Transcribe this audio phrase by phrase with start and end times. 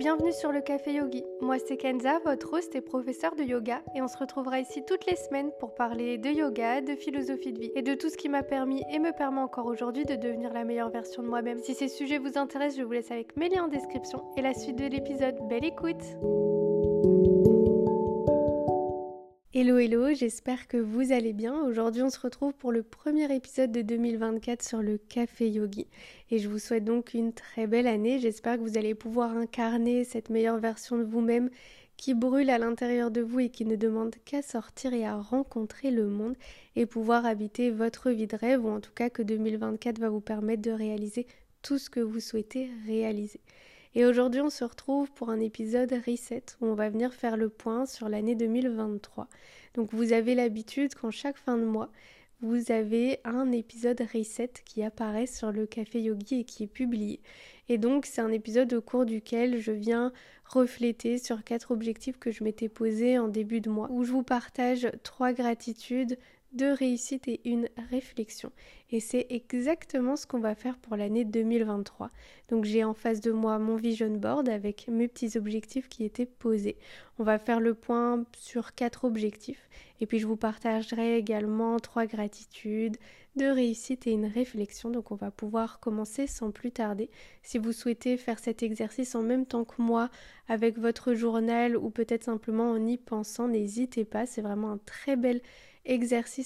[0.00, 1.26] bienvenue sur le Café Yogi.
[1.42, 5.04] Moi c'est Kenza, votre host et professeur de yoga et on se retrouvera ici toutes
[5.04, 8.30] les semaines pour parler de yoga, de philosophie de vie et de tout ce qui
[8.30, 11.58] m'a permis et me permet encore aujourd'hui de devenir la meilleure version de moi-même.
[11.58, 14.54] Si ces sujets vous intéressent, je vous laisse avec mes liens en description et la
[14.54, 15.36] suite de l'épisode.
[15.50, 16.02] Belle écoute
[19.92, 21.64] Hello j'espère que vous allez bien.
[21.64, 25.88] Aujourd'hui on se retrouve pour le premier épisode de 2024 sur le Café Yogi.
[26.30, 28.20] Et je vous souhaite donc une très belle année.
[28.20, 31.50] J'espère que vous allez pouvoir incarner cette meilleure version de vous-même
[31.96, 35.90] qui brûle à l'intérieur de vous et qui ne demande qu'à sortir et à rencontrer
[35.90, 36.36] le monde
[36.76, 40.20] et pouvoir habiter votre vie de rêve ou en tout cas que 2024 va vous
[40.20, 41.26] permettre de réaliser
[41.62, 43.40] tout ce que vous souhaitez réaliser.
[43.96, 47.48] Et aujourd'hui, on se retrouve pour un épisode reset où on va venir faire le
[47.48, 49.28] point sur l'année 2023.
[49.74, 51.90] Donc vous avez l'habitude qu'en chaque fin de mois,
[52.40, 57.20] vous avez un épisode reset qui apparaît sur le Café Yogi et qui est publié.
[57.68, 60.12] Et donc c'est un épisode au cours duquel je viens
[60.44, 64.22] refléter sur quatre objectifs que je m'étais posés en début de mois, où je vous
[64.22, 66.16] partage trois gratitudes
[66.52, 68.50] deux réussites et une réflexion.
[68.90, 72.10] Et c'est exactement ce qu'on va faire pour l'année 2023.
[72.48, 76.26] Donc j'ai en face de moi mon vision board avec mes petits objectifs qui étaient
[76.26, 76.76] posés.
[77.18, 79.68] On va faire le point sur quatre objectifs
[80.00, 82.96] et puis je vous partagerai également trois gratitudes,
[83.36, 84.90] deux réussites et une réflexion.
[84.90, 87.10] Donc on va pouvoir commencer sans plus tarder.
[87.42, 90.10] Si vous souhaitez faire cet exercice en même temps que moi
[90.48, 94.26] avec votre journal ou peut-être simplement en y pensant, n'hésitez pas.
[94.26, 95.69] C'est vraiment un très bel exercice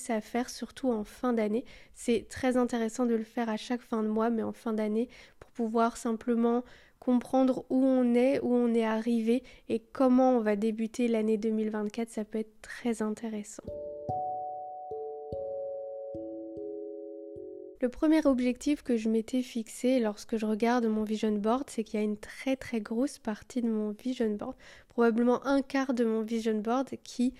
[0.09, 1.65] à faire, surtout en fin d'année.
[1.95, 5.09] C'est très intéressant de le faire à chaque fin de mois, mais en fin d'année,
[5.41, 6.65] pour pouvoir simplement
[7.01, 12.09] comprendre où on est, où on est arrivé et comment on va débuter l'année 2024,
[12.09, 13.63] ça peut être très intéressant.
[17.85, 22.01] Le premier objectif que je m'étais fixé lorsque je regarde mon vision board, c'est qu'il
[22.01, 24.55] y a une très très grosse partie de mon vision board,
[24.89, 27.35] probablement un quart de mon vision board qui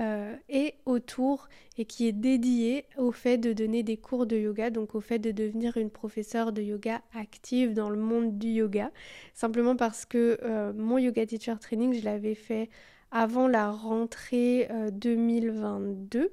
[0.00, 4.70] euh, est autour et qui est dédié au fait de donner des cours de yoga,
[4.70, 8.92] donc au fait de devenir une professeure de yoga active dans le monde du yoga.
[9.34, 12.70] Simplement parce que euh, mon yoga teacher training, je l'avais fait
[13.10, 16.20] avant la rentrée 2022.
[16.20, 16.28] Euh,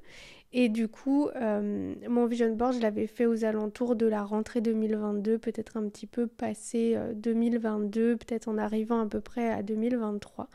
[0.54, 1.30] et du coup,
[2.08, 6.08] mon vision board, je l'avais fait aux alentours de la rentrée 2022, peut-être un petit
[6.08, 10.48] peu passé 2022, peut-être en arrivant à peu près à 2023.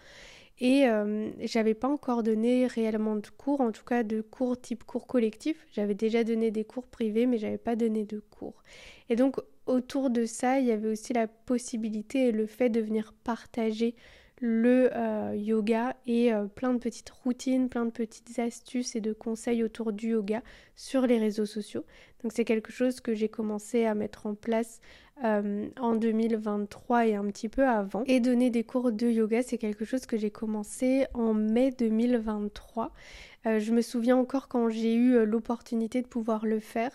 [0.61, 4.85] Et euh, j'avais pas encore donné réellement de cours, en tout cas de cours type
[4.85, 5.67] cours collectif.
[5.73, 8.63] J'avais déjà donné des cours privés, mais j'avais pas donné de cours.
[9.09, 12.81] Et donc autour de ça, il y avait aussi la possibilité et le fait de
[12.81, 13.95] venir partager
[14.41, 19.13] le euh, yoga et euh, plein de petites routines, plein de petites astuces et de
[19.13, 20.43] conseils autour du yoga
[20.77, 21.85] sur les réseaux sociaux.
[22.23, 24.81] Donc c'est quelque chose que j'ai commencé à mettre en place
[25.25, 28.05] euh, en 2023 et un petit peu avant.
[28.07, 32.93] Et donner des cours de yoga, c'est quelque chose que j'ai commencé en mai 2023.
[33.45, 36.93] je me souviens encore quand j'ai eu l'opportunité de pouvoir le faire,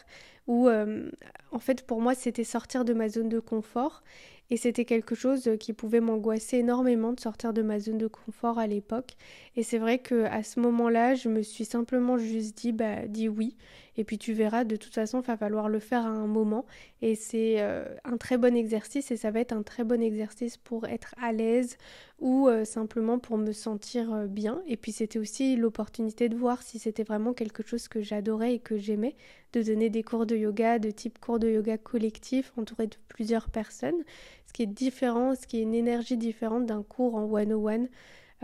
[0.47, 4.03] où en fait pour moi c'était sortir de ma zone de confort
[4.51, 8.59] et c'était quelque chose qui pouvait m'angoisser énormément de sortir de ma zone de confort
[8.59, 9.13] à l'époque.
[9.55, 13.27] Et c'est vrai que à ce moment-là, je me suis simplement juste dit bah dis
[13.27, 13.55] oui
[13.97, 16.65] et puis tu verras de toute façon il va falloir le faire à un moment.
[17.01, 20.57] Et c'est euh, un très bon exercice et ça va être un très bon exercice
[20.57, 21.77] pour être à l'aise
[22.19, 24.61] ou euh, simplement pour me sentir euh, bien.
[24.67, 28.59] Et puis c'était aussi l'opportunité de voir si c'était vraiment quelque chose que j'adorais et
[28.59, 29.15] que j'aimais
[29.53, 33.49] de donner des cours de yoga de type cours de yoga collectif entouré de plusieurs
[33.49, 34.03] personnes.
[34.47, 37.87] Ce qui est différent ce qui est une énergie différente d'un cours en one-on-one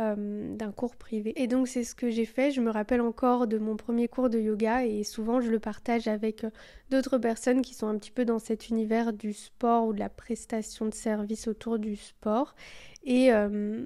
[0.01, 1.34] euh, d'un cours privé.
[1.41, 2.51] Et donc c'est ce que j'ai fait.
[2.51, 6.07] Je me rappelle encore de mon premier cours de yoga et souvent je le partage
[6.07, 6.50] avec euh,
[6.89, 10.09] d'autres personnes qui sont un petit peu dans cet univers du sport ou de la
[10.09, 12.56] prestation de service autour du sport.
[13.03, 13.85] Et, euh,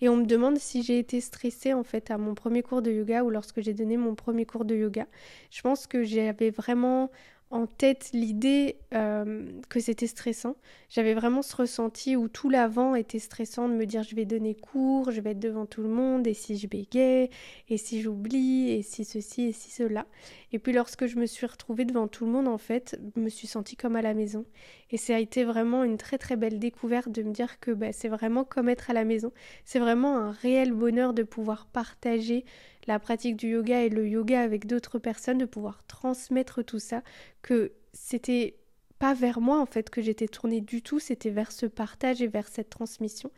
[0.00, 2.90] et on me demande si j'ai été stressée en fait à mon premier cours de
[2.92, 5.06] yoga ou lorsque j'ai donné mon premier cours de yoga.
[5.50, 7.10] Je pense que j'avais vraiment
[7.50, 10.56] en tête l'idée euh, que c'était stressant.
[10.88, 14.54] J'avais vraiment ce ressenti où tout l'avant était stressant de me dire je vais donner
[14.54, 17.30] cours, je vais être devant tout le monde, et si je bégais,
[17.68, 20.06] et si j'oublie, et si ceci, et si cela.
[20.52, 23.28] Et puis lorsque je me suis retrouvée devant tout le monde, en fait, je me
[23.28, 24.44] suis sentie comme à la maison.
[24.90, 27.92] Et ça a été vraiment une très très belle découverte de me dire que bah,
[27.92, 29.32] c'est vraiment comme être à la maison.
[29.64, 32.44] C'est vraiment un réel bonheur de pouvoir partager
[32.86, 37.02] la pratique du yoga et le yoga avec d'autres personnes, de pouvoir transmettre tout ça,
[37.42, 38.56] que c'était
[38.98, 42.28] pas vers moi en fait que j'étais tournée du tout, c'était vers ce partage et
[42.28, 43.30] vers cette transmission.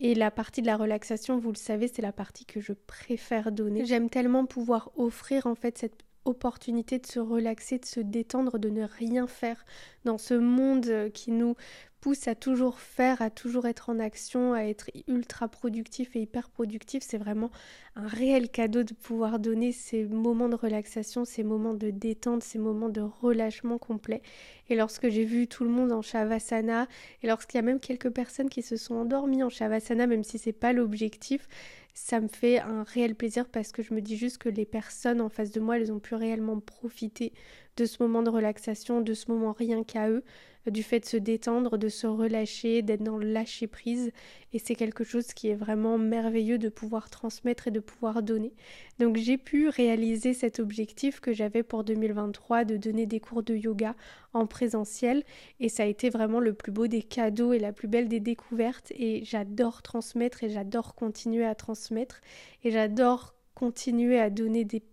[0.00, 3.52] Et la partie de la relaxation, vous le savez, c'est la partie que je préfère
[3.52, 3.84] donner.
[3.84, 8.68] J'aime tellement pouvoir offrir en fait cette opportunité de se relaxer, de se détendre, de
[8.68, 9.64] ne rien faire
[10.04, 11.56] dans ce monde qui nous
[12.02, 16.50] pousse à toujours faire, à toujours être en action, à être ultra productif et hyper
[16.50, 17.04] productif.
[17.06, 17.52] C'est vraiment
[17.94, 22.58] un réel cadeau de pouvoir donner ces moments de relaxation, ces moments de détente, ces
[22.58, 24.20] moments de relâchement complet.
[24.68, 26.88] Et lorsque j'ai vu tout le monde en Shavasana,
[27.22, 30.38] et lorsqu'il y a même quelques personnes qui se sont endormies en Shavasana, même si
[30.38, 31.48] c'est pas l'objectif,
[31.94, 35.20] ça me fait un réel plaisir parce que je me dis juste que les personnes
[35.20, 37.32] en face de moi, elles ont pu réellement profiter
[37.76, 40.24] de ce moment de relaxation, de ce moment rien qu'à eux,
[40.70, 44.12] du fait de se détendre, de se relâcher, d'être dans le lâcher prise.
[44.52, 48.54] Et c'est quelque chose qui est vraiment merveilleux de pouvoir transmettre et de pouvoir donner.
[49.02, 53.52] Donc j'ai pu réaliser cet objectif que j'avais pour 2023 de donner des cours de
[53.52, 53.96] yoga
[54.32, 55.24] en présentiel.
[55.58, 58.20] Et ça a été vraiment le plus beau des cadeaux et la plus belle des
[58.20, 58.92] découvertes.
[58.92, 62.20] Et j'adore transmettre et j'adore continuer à transmettre.
[62.62, 64.84] Et j'adore continuer à donner des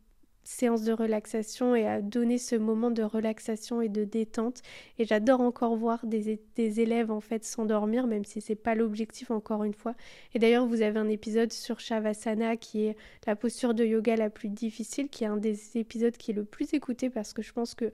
[0.43, 4.61] séance de relaxation et à donner ce moment de relaxation et de détente.
[4.97, 9.31] Et j'adore encore voir des, des, élèves en fait s'endormir, même si c'est pas l'objectif
[9.31, 9.95] encore une fois.
[10.33, 12.97] Et d'ailleurs, vous avez un épisode sur Shavasana qui est
[13.27, 16.45] la posture de yoga la plus difficile, qui est un des épisodes qui est le
[16.45, 17.91] plus écouté parce que je pense que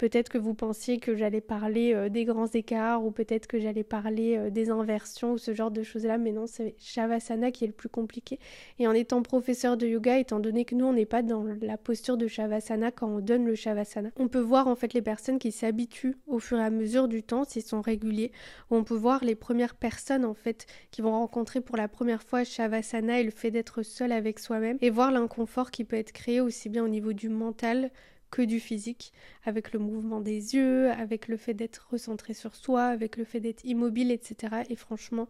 [0.00, 3.84] Peut-être que vous pensiez que j'allais parler euh, des grands écarts ou peut-être que j'allais
[3.84, 7.66] parler euh, des inversions ou ce genre de choses-là, mais non, c'est Shavasana qui est
[7.66, 8.38] le plus compliqué.
[8.78, 11.76] Et en étant professeur de yoga, étant donné que nous, on n'est pas dans la
[11.76, 15.38] posture de Shavasana quand on donne le Shavasana, on peut voir en fait les personnes
[15.38, 18.32] qui s'habituent au fur et à mesure du temps, s'ils sont réguliers,
[18.70, 22.42] on peut voir les premières personnes en fait qui vont rencontrer pour la première fois
[22.42, 26.40] Shavasana et le fait d'être seul avec soi-même et voir l'inconfort qui peut être créé
[26.40, 27.90] aussi bien au niveau du mental
[28.30, 29.12] que du physique,
[29.44, 33.40] avec le mouvement des yeux, avec le fait d'être recentré sur soi, avec le fait
[33.40, 34.62] d'être immobile, etc.
[34.68, 35.28] Et franchement,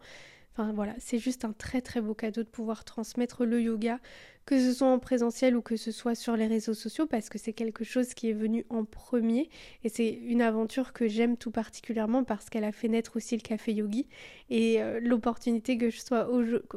[0.53, 3.99] enfin voilà, c'est juste un très très beau cadeau de pouvoir transmettre le yoga
[4.45, 7.37] que ce soit en présentiel ou que ce soit sur les réseaux sociaux, parce que
[7.37, 9.49] c'est quelque chose qui est venu en premier
[9.83, 13.41] et c'est une aventure que j'aime tout particulièrement parce qu'elle a fait naître aussi le
[13.41, 14.07] café yogi
[14.49, 16.27] et euh, l'opportunité que je sois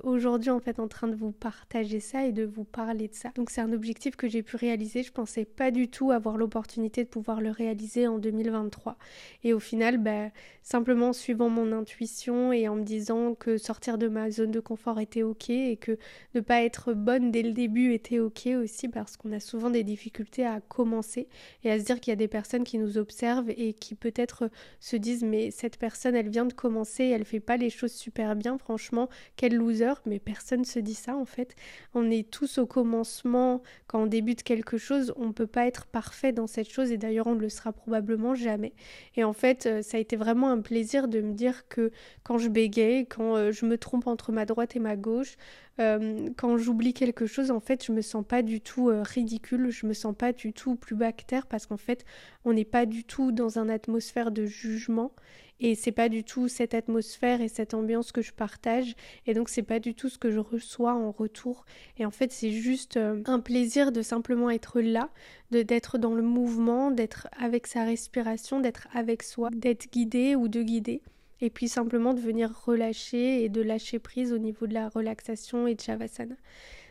[0.03, 3.31] aujourd'hui en fait en train de vous partager ça et de vous parler de ça.
[3.35, 5.03] Donc c'est un objectif que j'ai pu réaliser.
[5.03, 8.97] Je pensais pas du tout avoir l'opportunité de pouvoir le réaliser en 2023
[9.43, 10.31] et au final, bah,
[10.63, 14.61] simplement en suivant mon intuition et en me disant que sortir de ma zone de
[14.61, 15.99] confort était ok et que
[16.35, 19.85] ne pas être bonne dès le début était ok aussi parce qu'on a souvent des
[19.85, 21.29] difficultés à commencer
[21.63, 24.51] et à se dire qu'il y a des personnes qui nous observent et qui peut-être
[24.81, 28.37] se disent mais cette personne elle vient de commencer, elle fait pas les choses super
[28.37, 31.55] bien, franchement, quel loser, mais personne se dit ça en fait.
[31.95, 36.33] On est tous au commencement, quand on débute quelque chose, on peut pas être parfait
[36.33, 38.75] dans cette chose et d'ailleurs on ne le sera probablement jamais.
[39.17, 41.93] Et en fait, euh, ça a été vraiment un plaisir de me dire que
[42.25, 45.37] quand je bégaye, quand euh, je me trompe entre ma droite et ma gauche,
[45.81, 49.71] euh, quand j'oublie quelque chose, en fait, je me sens pas du tout euh, ridicule,
[49.71, 52.05] je me sens pas du tout plus bactère parce qu'en fait,
[52.45, 55.13] on n'est pas du tout dans une atmosphère de jugement.
[55.61, 58.95] Et c'est pas du tout cette atmosphère et cette ambiance que je partage.
[59.27, 61.65] Et donc c'est pas du tout ce que je reçois en retour.
[61.97, 65.11] Et en fait c'est juste euh, un plaisir de simplement être là
[65.53, 70.49] de d'être dans le mouvement d'être avec sa respiration d'être avec soi d'être guidé ou
[70.49, 71.03] de guider
[71.41, 75.67] et puis simplement de venir relâcher et de lâcher prise au niveau de la relaxation
[75.67, 76.37] et de Shavasana.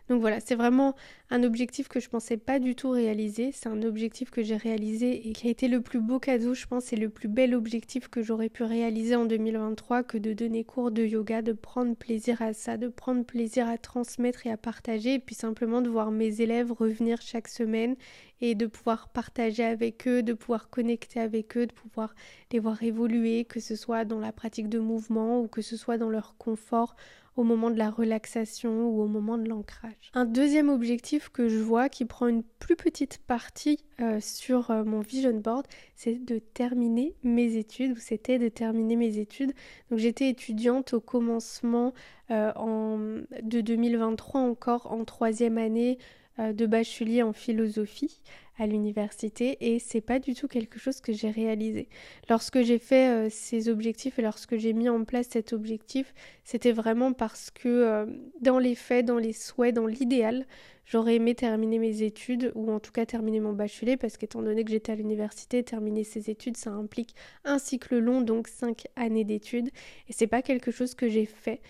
[0.10, 0.96] Donc voilà, c'est vraiment
[1.30, 3.52] un objectif que je pensais pas du tout réaliser.
[3.54, 6.68] C'est un objectif que j'ai réalisé et qui a été le plus beau cadeau, je
[6.68, 10.66] pense, et le plus bel objectif que j'aurais pu réaliser en 2023 que de donner
[10.66, 14.58] cours de yoga, de prendre plaisir à ça, de prendre plaisir à transmettre et à
[14.58, 17.96] partager, et puis simplement de voir mes élèves revenir chaque semaine
[18.42, 22.14] et de pouvoir partager avec eux, de pouvoir connecter avec eux, de pouvoir
[22.52, 25.98] les voir évoluer, que ce soit dans la pratique de mouvement ou que ce soit
[25.98, 26.96] dans leur confort
[27.36, 30.12] au moment de la relaxation ou au moment de l'ancrage.
[30.14, 34.84] Un deuxième objectif que je vois qui prend une plus petite partie euh, sur euh,
[34.84, 39.54] mon vision board, c'est de terminer mes études, ou c'était de terminer mes études.
[39.90, 41.94] Donc j'étais étudiante au commencement
[42.32, 42.98] euh, en,
[43.42, 45.98] de 2023 encore en troisième année
[46.38, 48.22] de bachelier en philosophie
[48.58, 51.88] à l'université et c'est pas du tout quelque chose que j'ai réalisé.
[52.30, 56.14] Lorsque j'ai fait euh, ces objectifs et lorsque j'ai mis en place cet objectif,
[56.44, 58.06] c'était vraiment parce que euh,
[58.42, 60.46] dans les faits, dans les souhaits, dans l'idéal,
[60.86, 64.64] j'aurais aimé terminer mes études ou en tout cas terminer mon bachelier parce qu'étant donné
[64.64, 69.24] que j'étais à l'université, terminer ces études, ça implique un cycle long, donc cinq années
[69.24, 69.70] d'études
[70.10, 71.62] et c'est pas quelque chose que j'ai fait.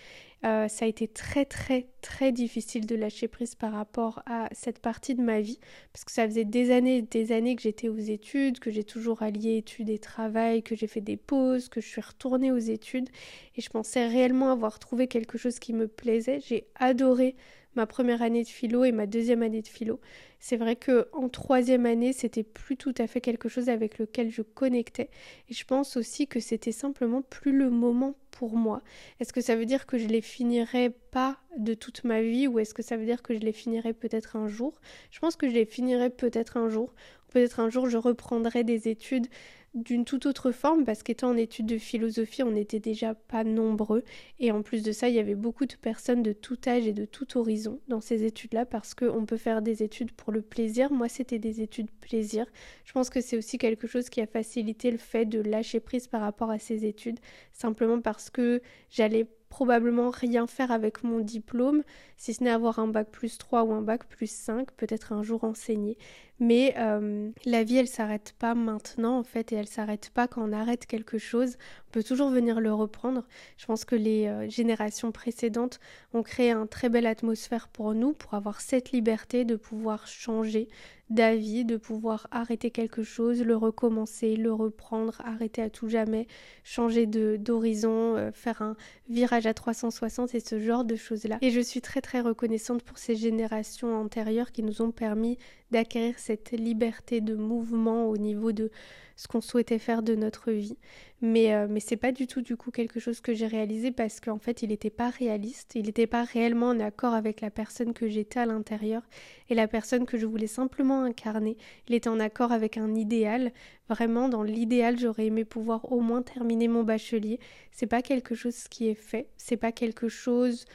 [0.44, 4.78] Euh, ça a été très très très difficile de lâcher prise par rapport à cette
[4.78, 5.58] partie de ma vie
[5.92, 8.84] parce que ça faisait des années et des années que j'étais aux études, que j'ai
[8.84, 12.58] toujours allié études et travail, que j'ai fait des pauses, que je suis retournée aux
[12.58, 13.08] études
[13.56, 16.40] et je pensais réellement avoir trouvé quelque chose qui me plaisait.
[16.40, 17.36] J'ai adoré
[17.76, 20.00] ma première année de philo et ma deuxième année de philo.
[20.40, 24.30] C'est vrai que en troisième année, c'était plus tout à fait quelque chose avec lequel
[24.30, 25.08] je connectais.
[25.48, 28.82] Et je pense aussi que c'était simplement plus le moment pour moi.
[29.20, 32.58] Est-ce que ça veut dire que je les finirai pas de toute ma vie ou
[32.58, 34.80] est-ce que ça veut dire que je les finirai peut-être un jour?
[35.10, 36.94] Je pense que je les finirai peut-être un jour.
[37.34, 39.26] Peut-être un jour je reprendrai des études
[39.74, 44.04] d'une toute autre forme parce qu'étant en études de philosophie, on n'était déjà pas nombreux
[44.38, 46.92] et en plus de ça, il y avait beaucoup de personnes de tout âge et
[46.92, 50.92] de tout horizon dans ces études-là parce qu'on peut faire des études pour le plaisir.
[50.92, 52.46] Moi, c'était des études plaisir.
[52.84, 56.06] Je pense que c'est aussi quelque chose qui a facilité le fait de lâcher prise
[56.06, 57.18] par rapport à ces études,
[57.52, 61.84] simplement parce que j'allais probablement rien faire avec mon diplôme,
[62.16, 65.22] si ce n'est avoir un bac plus 3 ou un bac plus 5, peut-être un
[65.22, 65.96] jour enseigner.
[66.40, 70.42] Mais euh, la vie, elle s'arrête pas maintenant en fait, et elle s'arrête pas quand
[70.42, 71.56] on arrête quelque chose.
[71.86, 73.28] On peut toujours venir le reprendre.
[73.56, 75.78] Je pense que les euh, générations précédentes
[76.14, 80.66] ont créé une très belle atmosphère pour nous, pour avoir cette liberté de pouvoir changer,
[81.14, 86.26] d'avis, de pouvoir arrêter quelque chose, le recommencer, le reprendre, arrêter à tout jamais,
[86.64, 88.76] changer d'horizon, euh, faire un
[89.08, 91.38] virage à 360 et ce genre de choses-là.
[91.40, 95.38] Et je suis très très reconnaissante pour ces générations antérieures qui nous ont permis
[95.70, 98.70] d'acquérir cette liberté de mouvement au niveau de
[99.16, 100.76] ce qu'on souhaitait faire de notre vie.
[101.20, 104.20] Mais, euh, mais c'est pas du tout du coup quelque chose que j'ai réalisé parce
[104.20, 107.94] qu'en fait il n'était pas réaliste, il n'était pas réellement en accord avec la personne
[107.94, 109.02] que j'étais à l'intérieur
[109.48, 111.56] et la personne que je voulais simplement incarner.
[111.88, 113.52] Il était en accord avec un idéal.
[113.88, 117.38] Vraiment, dans l'idéal, j'aurais aimé pouvoir au moins terminer mon bachelier.
[117.70, 120.66] C'est pas quelque chose qui est fait, c'est pas quelque chose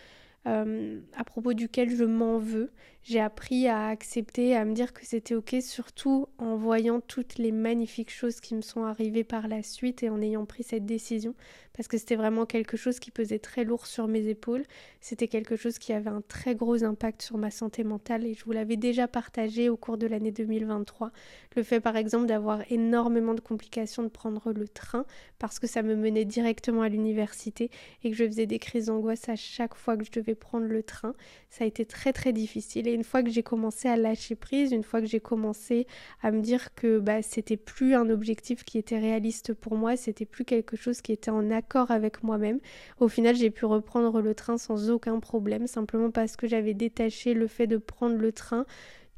[0.48, 2.72] euh, à propos duquel je m'en veux.
[3.02, 7.52] J'ai appris à accepter, à me dire que c'était ok, surtout en voyant toutes les
[7.52, 11.34] magnifiques choses qui me sont arrivées par la suite et en ayant pris cette décision,
[11.74, 14.64] parce que c'était vraiment quelque chose qui pesait très lourd sur mes épaules.
[15.00, 18.44] C'était quelque chose qui avait un très gros impact sur ma santé mentale et je
[18.44, 21.12] vous l'avais déjà partagé au cours de l'année 2023.
[21.56, 25.06] Le fait par exemple d'avoir énormément de complications de prendre le train
[25.40, 27.72] parce que ça me menait directement à l'université
[28.04, 30.84] et que je faisais des crises d'angoisse à chaque fois que je devais prendre le
[30.84, 31.14] train.
[31.50, 34.72] Ça a été très très difficile et une fois que j'ai commencé à lâcher prise,
[34.72, 35.88] une fois que j'ai commencé
[36.22, 40.26] à me dire que bah, c'était plus un objectif qui était réaliste pour moi, c'était
[40.26, 42.60] plus quelque chose qui était en accord avec moi-même,
[43.00, 47.34] au final j'ai pu reprendre le train sans aucun problème, simplement parce que j'avais détaché
[47.34, 48.66] le fait de prendre le train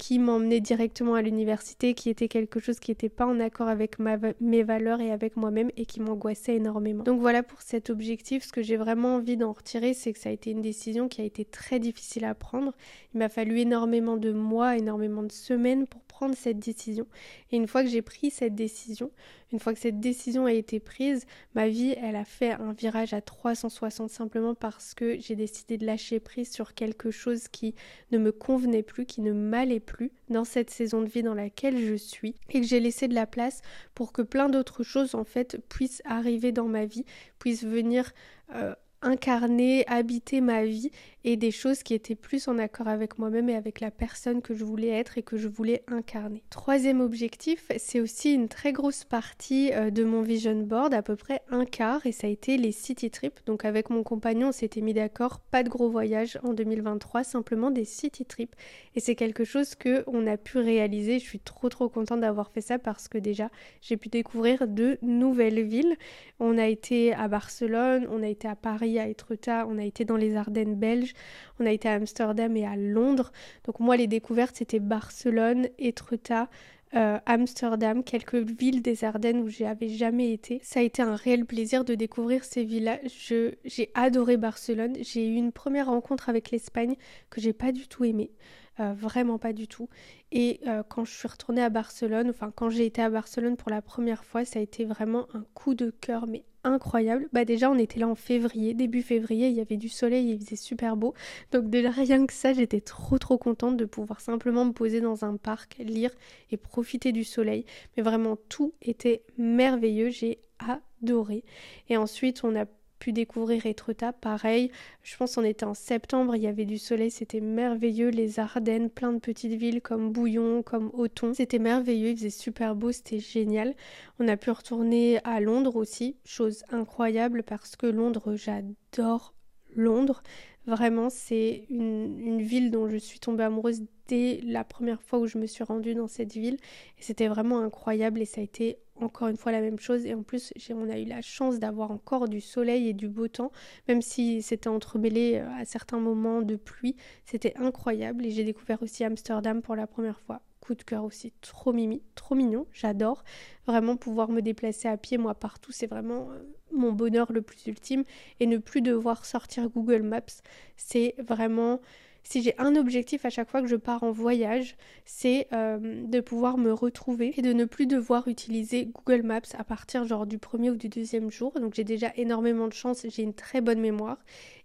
[0.01, 3.97] qui m'emmenait directement à l'université, qui était quelque chose qui n'était pas en accord avec
[3.99, 7.03] mes valeurs et avec moi-même et qui m'angoissait énormément.
[7.03, 10.29] Donc voilà pour cet objectif, ce que j'ai vraiment envie d'en retirer, c'est que ça
[10.29, 12.73] a été une décision qui a été très difficile à prendre.
[13.13, 17.05] Il m'a fallu énormément de mois, énormément de semaines pour prendre cette décision.
[17.51, 19.11] Et une fois que j'ai pris cette décision,
[19.53, 23.13] une fois que cette décision a été prise, ma vie, elle a fait un virage
[23.13, 27.75] à 360 simplement parce que j'ai décidé de lâcher prise sur quelque chose qui
[28.11, 29.90] ne me convenait plus, qui ne m'allait plus
[30.29, 33.25] dans cette saison de vie dans laquelle je suis et que j'ai laissé de la
[33.25, 33.61] place
[33.95, 37.05] pour que plein d'autres choses en fait puissent arriver dans ma vie,
[37.39, 38.11] puissent venir
[38.55, 40.91] euh, incarner, habiter ma vie
[41.23, 44.53] et des choses qui étaient plus en accord avec moi-même et avec la personne que
[44.53, 46.43] je voulais être et que je voulais incarner.
[46.49, 51.15] Troisième objectif, c'est aussi une très grosse partie euh, de mon vision board, à peu
[51.15, 53.45] près un quart, et ça a été les city trips.
[53.45, 57.71] Donc avec mon compagnon, on s'était mis d'accord, pas de gros voyages en 2023, simplement
[57.71, 58.55] des city trips.
[58.95, 61.19] Et c'est quelque chose que on a pu réaliser.
[61.19, 63.49] Je suis trop trop contente d'avoir fait ça parce que déjà,
[63.81, 65.95] j'ai pu découvrir de nouvelles villes.
[66.39, 70.05] On a été à Barcelone, on a été à Paris, à Etretat, on a été
[70.05, 71.10] dans les Ardennes belges
[71.59, 73.31] on a été à Amsterdam et à Londres.
[73.65, 76.49] Donc moi, les découvertes, c'était Barcelone, Etretat,
[76.93, 80.59] euh, Amsterdam, quelques villes des Ardennes où j'avais jamais été.
[80.61, 82.99] Ça a été un réel plaisir de découvrir ces villes-là.
[83.07, 84.97] J'ai adoré Barcelone.
[85.01, 86.95] J'ai eu une première rencontre avec l'Espagne
[87.29, 88.31] que j'ai pas du tout aimée.
[88.79, 89.89] Euh, vraiment pas du tout.
[90.31, 93.69] Et euh, quand je suis retournée à Barcelone, enfin quand j'ai été à Barcelone pour
[93.69, 97.27] la première fois, ça a été vraiment un coup de cœur, mais incroyable.
[97.33, 100.39] Bah déjà on était là en février, début février, il y avait du soleil, il
[100.39, 101.13] faisait super beau.
[101.51, 105.25] Donc déjà rien que ça, j'étais trop trop contente de pouvoir simplement me poser dans
[105.25, 106.11] un parc, lire
[106.51, 107.65] et profiter du soleil.
[107.95, 111.43] Mais vraiment tout était merveilleux, j'ai adoré.
[111.89, 112.65] Et ensuite on a
[113.01, 114.71] pu découvrir Etretat, pareil.
[115.01, 118.09] Je pense qu'on était en septembre, il y avait du soleil, c'était merveilleux.
[118.09, 121.33] Les Ardennes, plein de petites villes comme Bouillon, comme Auton.
[121.33, 123.73] C'était merveilleux, il faisait super beau, c'était génial.
[124.19, 129.33] On a pu retourner à Londres aussi, chose incroyable parce que Londres, j'adore
[129.75, 130.21] Londres.
[130.67, 135.25] Vraiment, c'est une, une, ville dont je suis tombée amoureuse dès la première fois où
[135.25, 136.57] je me suis rendue dans cette ville.
[136.99, 140.05] Et c'était vraiment incroyable et ça a été encore une fois la même chose.
[140.05, 143.27] Et en plus, on a eu la chance d'avoir encore du soleil et du beau
[143.27, 143.51] temps,
[143.87, 146.95] même si c'était entremêlé euh, à certains moments de pluie.
[147.25, 148.25] C'était incroyable.
[148.25, 150.41] Et j'ai découvert aussi Amsterdam pour la première fois.
[150.59, 153.23] Coup de cœur aussi, trop mimi, trop mignon, j'adore.
[153.65, 157.65] Vraiment pouvoir me déplacer à pied, moi, partout, c'est vraiment euh, mon bonheur le plus
[157.65, 158.03] ultime.
[158.39, 160.41] Et ne plus devoir sortir Google Maps,
[160.77, 161.81] c'est vraiment
[162.23, 164.75] si j'ai un objectif à chaque fois que je pars en voyage,
[165.05, 169.63] c'est euh, de pouvoir me retrouver et de ne plus devoir utiliser Google Maps à
[169.63, 171.53] partir genre du premier ou du deuxième jour.
[171.59, 174.17] Donc j'ai déjà énormément de chance, j'ai une très bonne mémoire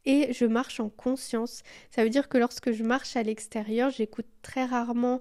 [0.04, 1.62] et je marche en conscience.
[1.90, 5.20] Ça veut dire que lorsque je marche à l'extérieur, j'écoute très rarement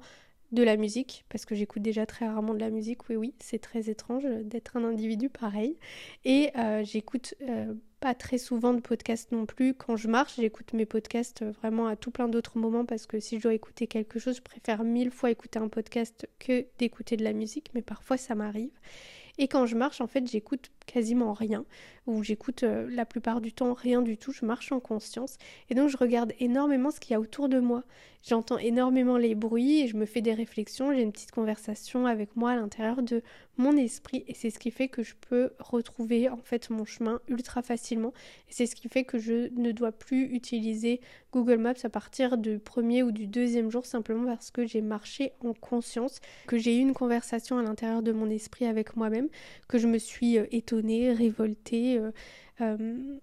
[0.51, 3.59] de la musique, parce que j'écoute déjà très rarement de la musique, oui oui, c'est
[3.59, 5.77] très étrange d'être un individu pareil.
[6.23, 7.73] Et euh, j'écoute euh,
[8.13, 9.73] très souvent de podcasts non plus.
[9.73, 13.37] Quand je marche, j'écoute mes podcasts vraiment à tout plein d'autres moments, parce que si
[13.37, 17.23] je dois écouter quelque chose, je préfère mille fois écouter un podcast que d'écouter de
[17.23, 18.77] la musique, mais parfois ça m'arrive.
[19.37, 21.65] Et quand je marche, en fait, j'écoute quasiment rien,
[22.07, 25.37] ou j'écoute euh, la plupart du temps rien du tout, je marche en conscience,
[25.69, 27.83] et donc je regarde énormément ce qu'il y a autour de moi.
[28.27, 32.35] J'entends énormément les bruits et je me fais des réflexions, j'ai une petite conversation avec
[32.35, 33.21] moi à l'intérieur de
[33.57, 37.21] mon esprit, et c'est ce qui fait que je peux retrouver en fait mon chemin
[37.27, 38.13] ultra facilement,
[38.49, 41.01] et c'est ce qui fait que je ne dois plus utiliser
[41.31, 45.33] Google Maps à partir du premier ou du deuxième jour, simplement parce que j'ai marché
[45.41, 49.29] en conscience, que j'ai eu une conversation à l'intérieur de mon esprit avec moi-même,
[49.67, 50.45] que je me suis euh,
[50.81, 52.11] révoltée, euh,
[52.61, 53.17] euh,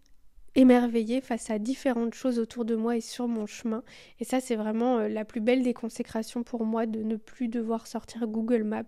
[0.55, 3.83] émerveillée face à différentes choses autour de moi et sur mon chemin.
[4.21, 7.49] Et ça, c'est vraiment euh, la plus belle des consécrations pour moi de ne plus
[7.49, 8.83] devoir sortir Google Maps,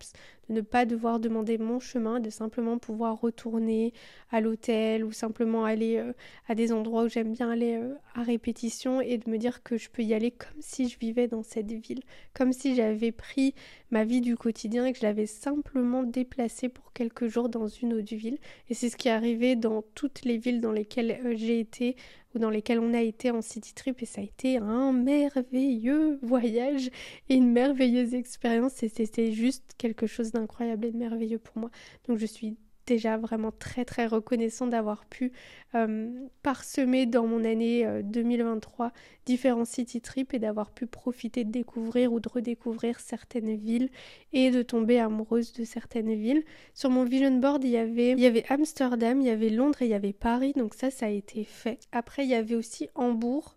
[0.51, 3.95] de ne pas devoir demander mon chemin, de simplement pouvoir retourner
[4.31, 6.03] à l'hôtel ou simplement aller
[6.49, 7.81] à des endroits où j'aime bien aller
[8.15, 11.29] à répétition et de me dire que je peux y aller comme si je vivais
[11.29, 12.03] dans cette ville,
[12.35, 13.55] comme si j'avais pris
[13.95, 17.95] ma vie du quotidien et que je l'avais simplement déplacée pour quelques jours dans une
[17.95, 18.39] autre ville.
[18.69, 21.95] Et c'est ce qui est arrivé dans toutes les villes dans lesquelles euh, j'ai été
[22.35, 26.19] ou dans lesquels on a été en city trip et ça a été un merveilleux
[26.23, 26.91] voyage
[27.29, 31.71] et une merveilleuse expérience et c'était juste quelque chose d'incroyable et de merveilleux pour moi.
[32.09, 35.33] Donc je suis déjà vraiment très très reconnaissant d'avoir pu
[35.75, 36.11] euh,
[36.43, 38.91] parsemer dans mon année 2023 euh,
[39.27, 43.91] différents city trips et d'avoir pu profiter de découvrir ou de redécouvrir certaines villes
[44.33, 46.45] et de tomber amoureuse de certaines villes.
[46.75, 49.83] Sur mon vision board, il y avait, il y avait Amsterdam, il y avait Londres
[49.83, 51.79] et il y avait Paris, donc ça, ça a été fait.
[51.93, 53.57] Après, il y avait aussi Hambourg,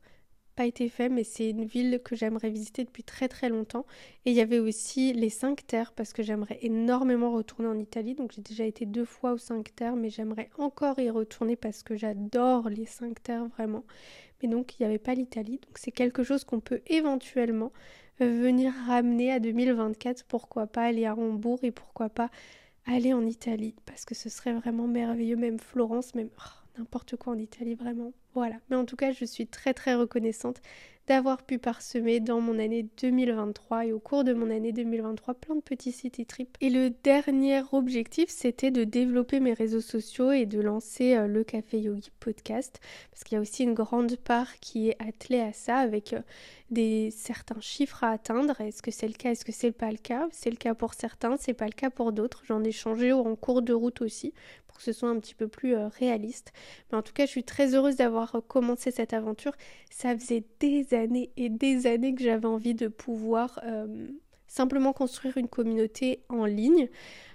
[0.58, 3.86] pas été fait, mais c'est une ville que j'aimerais visiter depuis très très longtemps.
[4.26, 8.16] Et il y avait aussi les cinq terres, parce que j'aimerais énormément retourner en Italie.
[8.16, 11.84] Donc j'ai déjà été deux fois aux cinq terres, mais j'aimerais encore y retourner parce
[11.84, 13.86] que j'adore les cinq terres vraiment.
[14.42, 15.60] Mais donc il n'y avait pas l'Italie.
[15.66, 17.72] Donc c'est quelque chose qu'on peut éventuellement
[18.22, 20.26] euh, venir ramener à 2024.
[20.28, 22.32] Pourquoi pas aller à Hambourg et pourquoi pas
[22.88, 26.30] aller en Italie, parce que ce serait vraiment merveilleux, même Florence, même...
[26.40, 28.14] Oh, n'importe quoi en Italie, vraiment.
[28.34, 28.56] Voilà.
[28.70, 30.62] Mais en tout cas, je suis très très reconnaissante
[31.08, 35.56] d'avoir pu parsemer dans mon année 2023 et au cours de mon année 2023 plein
[35.56, 36.56] de petits city trips.
[36.60, 41.46] Et le dernier objectif, c'était de développer mes réseaux sociaux et de lancer euh, le
[41.46, 45.54] Café Yogi podcast parce qu'il y a aussi une grande part qui est attelée à
[45.54, 46.20] ça avec euh,
[46.72, 48.60] des certains chiffres à atteindre.
[48.60, 49.32] Est-ce que c'est le cas?
[49.32, 50.28] Est-ce que c'est pas le cas?
[50.32, 52.44] C'est le cas pour certains, c'est pas le cas pour d'autres.
[52.46, 54.34] J'en ai changé en cours de route aussi
[54.78, 56.54] que ce soit un petit peu plus euh, réaliste.
[56.92, 59.54] Mais en tout cas, je suis très heureuse d'avoir commencé cette aventure.
[59.90, 64.08] Ça faisait des années et des années que j'avais envie de pouvoir euh,
[64.48, 66.88] simplement construire une communauté en ligne.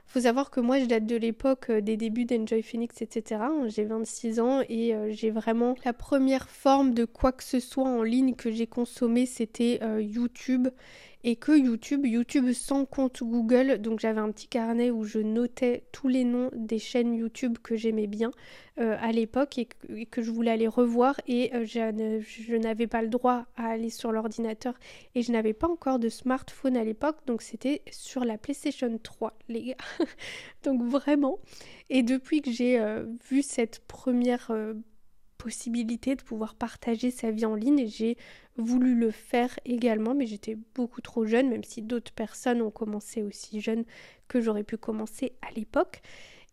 [0.06, 3.40] Faut savoir que moi je date de l'époque euh, des débuts d'Enjoy Phoenix, etc.
[3.66, 7.88] J'ai 26 ans et euh, j'ai vraiment la première forme de quoi que ce soit
[7.88, 10.68] en ligne que j'ai consommé, c'était YouTube
[11.24, 15.84] et que YouTube, YouTube sans compte Google, donc j'avais un petit carnet où je notais
[15.92, 18.32] tous les noms des chaînes YouTube que j'aimais bien
[18.78, 19.68] euh, à l'époque et,
[20.06, 24.10] que je voulais aller revoir et euh, je, n'avais pas le droit à aller sur
[24.10, 24.74] l'ordinateur
[25.14, 29.36] et je n'avais pas encore de smartphone à l'époque, donc c'était sur la PlayStation 3,
[29.48, 29.76] les gars.
[30.64, 31.38] donc vraiment.
[31.90, 34.50] Et depuis que j'ai euh, vu cette première
[35.48, 37.86] de pouvoir partager sa vie en ligne.
[37.86, 38.16] J'ai
[38.56, 43.22] voulu le faire également, mais j'étais beaucoup trop jeune, même si d'autres personnes ont commencé
[43.22, 43.84] aussi jeunes
[44.28, 46.00] que j'aurais pu commencer à l'époque.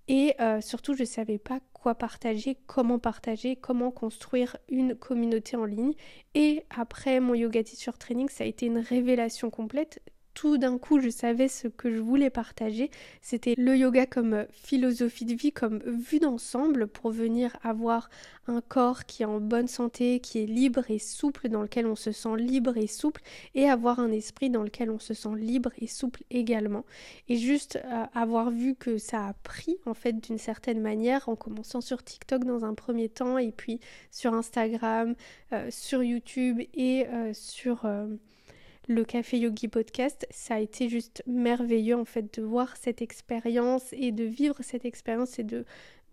[0.08, 5.56] Et euh, surtout, je ne savais pas quoi partager, comment partager, comment construire une communauté
[5.56, 5.94] en ligne.
[6.34, 10.02] Et après mon yoga teacher training, ça a été une révélation complète
[10.40, 12.92] tout d'un coup je savais ce que je voulais partager.
[13.22, 18.10] C'était le yoga comme philosophie de vie, comme vue d'ensemble pour venir avoir
[18.48, 21.98] un corps qui est en bonne santé, qui est libre et souple, dans lequel on
[21.98, 23.22] se sent libre et souple,
[23.54, 26.86] et avoir un esprit dans lequel on se sent libre et souple également.
[27.28, 31.36] Et juste euh, avoir vu que ça a pris en fait d'une certaine manière, en
[31.36, 35.16] commençant sur TikTok dans un premier temps, et puis sur Instagram,
[35.52, 37.86] euh, sur YouTube et euh, sur
[38.90, 43.94] le Café Yogi Podcast, ça a été juste merveilleux en fait de voir cette expérience
[43.94, 45.64] et de vivre cette expérience et de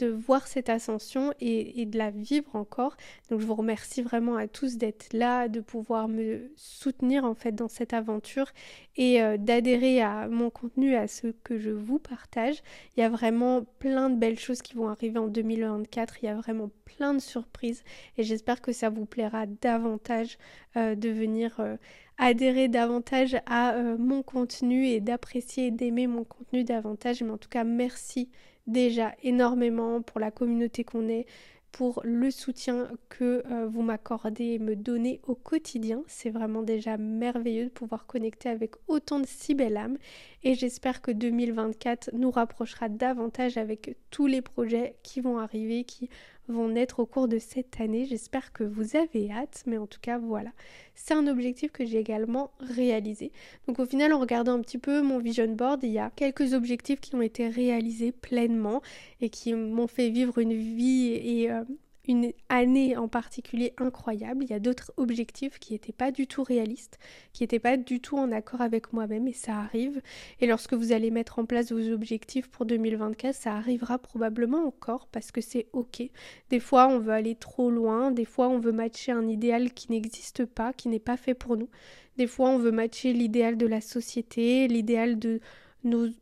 [0.04, 2.96] voir cette ascension et, de la vivre encore.
[3.30, 7.52] Donc je vous remercie vraiment à tous d'être là, de pouvoir me soutenir en fait
[7.52, 8.50] dans cette aventure
[8.96, 12.62] et euh, d'adhérer à mon contenu, à ce que je vous partage.
[12.96, 16.22] Il y a vraiment plein de belles choses qui vont arriver en 2024.
[16.22, 17.82] Il y a vraiment plein de surprises
[18.18, 20.38] et j'espère que ça vous plaira davantage
[20.76, 21.76] euh, de venir euh,
[22.18, 27.22] adhérer davantage à mon contenu et d'apprécier et d'aimer mon contenu davantage.
[27.22, 28.30] Mais en tout cas, merci
[28.66, 31.26] déjà énormément pour la communauté qu'on est,
[31.72, 36.02] pour le soutien que euh, vous m'accordez et me donnez au quotidien.
[36.06, 39.98] C'est vraiment déjà merveilleux de pouvoir connecter avec autant de si belles âmes
[40.42, 46.08] et j'espère que 2024 nous rapprochera davantage avec tous les projets qui vont arriver, qui
[46.48, 48.06] vont naître au cours de cette année.
[48.06, 50.50] J'espère que vous avez hâte, mais en tout cas voilà,
[50.94, 53.32] c'est un objectif que j'ai également réalisé.
[53.66, 56.52] Donc au final, en regardant un petit peu mon vision board, il y a quelques
[56.54, 58.82] objectifs qui ont été réalisés pleinement
[59.20, 61.64] et qui m'ont fait vivre une vie et euh,
[62.08, 64.44] une année en particulier incroyable.
[64.44, 66.98] Il y a d'autres objectifs qui n'étaient pas du tout réalistes,
[67.32, 70.00] qui n'étaient pas du tout en accord avec moi-même et ça arrive.
[70.40, 75.06] Et lorsque vous allez mettre en place vos objectifs pour 2024, ça arrivera probablement encore
[75.08, 76.02] parce que c'est ok.
[76.50, 79.90] Des fois, on veut aller trop loin, des fois, on veut matcher un idéal qui
[79.90, 81.68] n'existe pas, qui n'est pas fait pour nous.
[82.16, 85.40] Des fois, on veut matcher l'idéal de la société, l'idéal de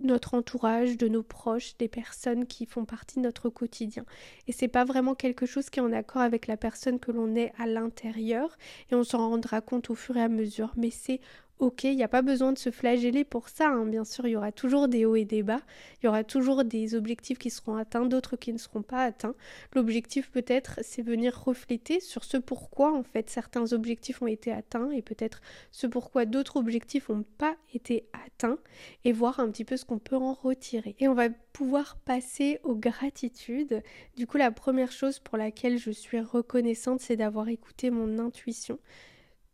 [0.00, 4.04] notre entourage, de nos proches, des personnes qui font partie de notre quotidien.
[4.46, 7.34] Et c'est pas vraiment quelque chose qui est en accord avec la personne que l'on
[7.34, 8.56] est à l'intérieur
[8.90, 10.72] et on s'en rendra compte au fur et à mesure.
[10.76, 11.20] Mais c'est
[11.58, 13.86] ok, il n'y a pas besoin de se flageller pour ça, hein.
[13.86, 15.60] bien sûr, il y aura toujours des hauts et des bas,
[16.02, 19.34] il y aura toujours des objectifs qui seront atteints, d'autres qui ne seront pas atteints.
[19.74, 24.90] L'objectif peut-être, c'est venir refléter sur ce pourquoi en fait certains objectifs ont été atteints
[24.90, 25.40] et peut-être
[25.70, 28.58] ce pourquoi d'autres objectifs n'ont pas été atteints
[29.04, 30.96] et voir un petit peu ce qu'on peut en retirer.
[30.98, 33.82] Et on va pouvoir passer aux gratitudes.
[34.16, 38.78] Du coup, la première chose pour laquelle je suis reconnaissante, c'est d'avoir écouté mon intuition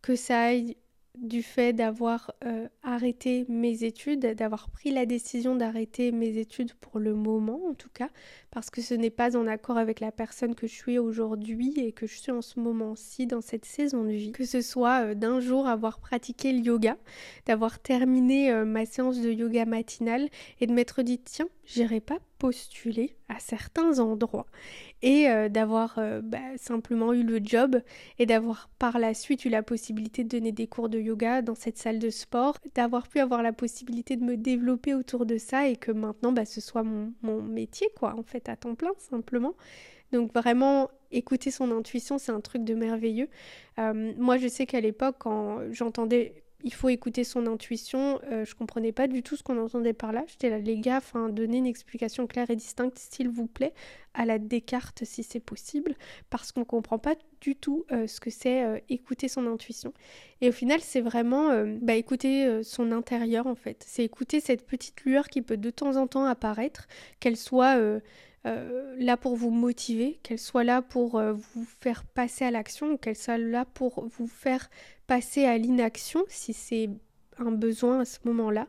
[0.02, 0.76] que ça aille
[1.18, 6.98] du fait d'avoir euh, arrêté mes études, d'avoir pris la décision d'arrêter mes études pour
[6.98, 8.08] le moment en tout cas,
[8.50, 11.92] parce que ce n'est pas en accord avec la personne que je suis aujourd'hui et
[11.92, 14.32] que je suis en ce moment-ci dans cette saison de vie.
[14.32, 16.96] Que ce soit euh, d'un jour avoir pratiqué le yoga,
[17.46, 20.28] d'avoir terminé euh, ma séance de yoga matinale
[20.60, 24.46] et de m'être dit tiens, j'irai pas postuler à certains endroits
[25.02, 27.80] et euh, d'avoir euh, bah, simplement eu le job
[28.18, 31.54] et d'avoir par la suite eu la possibilité de donner des cours de yoga dans
[31.54, 35.68] cette salle de sport, d'avoir pu avoir la possibilité de me développer autour de ça
[35.68, 39.54] et que maintenant bah, ce soit mon, métier quoi en fait à temps plein simplement.
[40.12, 43.28] Donc vraiment écouter son intuition c'est un truc de merveilleux.
[43.78, 48.20] Euh, moi je sais qu'à l'époque quand j'entendais il faut écouter son intuition.
[48.30, 50.24] Euh, je comprenais pas du tout ce qu'on entendait par là.
[50.26, 53.72] J'étais là, les gars, enfin, donnez une explication claire et distincte, s'il vous plaît,
[54.14, 55.94] à la Descartes si c'est possible,
[56.30, 59.92] parce qu'on comprend pas du tout euh, ce que c'est euh, écouter son intuition.
[60.40, 61.50] Et au final, c'est vraiment
[61.82, 63.84] bah, écouter son intérieur en fait.
[63.86, 66.88] C'est écouter cette petite lueur qui peut de temps en temps apparaître,
[67.20, 67.76] qu'elle soit
[68.44, 73.16] là pour vous motiver, qu'elle soit là pour vous faire passer à l'action, ou qu'elle
[73.16, 74.70] soit là pour vous faire
[75.06, 76.88] passer à l'inaction si c'est
[77.40, 78.66] un besoin à ce moment-là.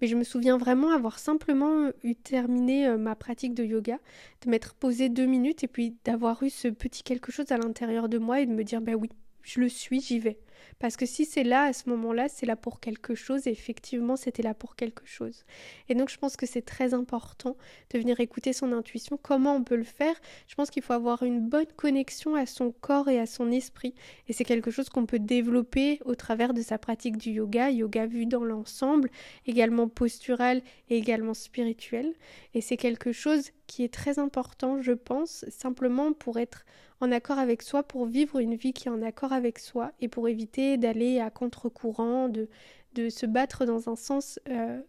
[0.00, 3.98] Mais je me souviens vraiment avoir simplement eu terminé euh, ma pratique de yoga,
[4.44, 8.08] de m'être posé deux minutes et puis d'avoir eu ce petit quelque chose à l'intérieur
[8.08, 9.10] de moi et de me dire bah oui,
[9.44, 10.38] je le suis, j'y vais.
[10.78, 14.16] Parce que si c'est là, à ce moment-là, c'est là pour quelque chose, et effectivement,
[14.16, 15.44] c'était là pour quelque chose.
[15.88, 17.56] Et donc, je pense que c'est très important
[17.90, 19.18] de venir écouter son intuition.
[19.20, 22.72] Comment on peut le faire Je pense qu'il faut avoir une bonne connexion à son
[22.72, 23.94] corps et à son esprit.
[24.28, 28.06] Et c'est quelque chose qu'on peut développer au travers de sa pratique du yoga, yoga
[28.06, 29.10] vu dans l'ensemble,
[29.46, 32.12] également postural et également spirituel.
[32.54, 36.64] Et c'est quelque chose qui est très important, je pense, simplement pour être
[37.04, 40.08] en accord avec soi, pour vivre une vie qui est en accord avec soi et
[40.08, 42.48] pour éviter d'aller à contre-courant, de,
[42.94, 44.80] de se battre dans un sens euh,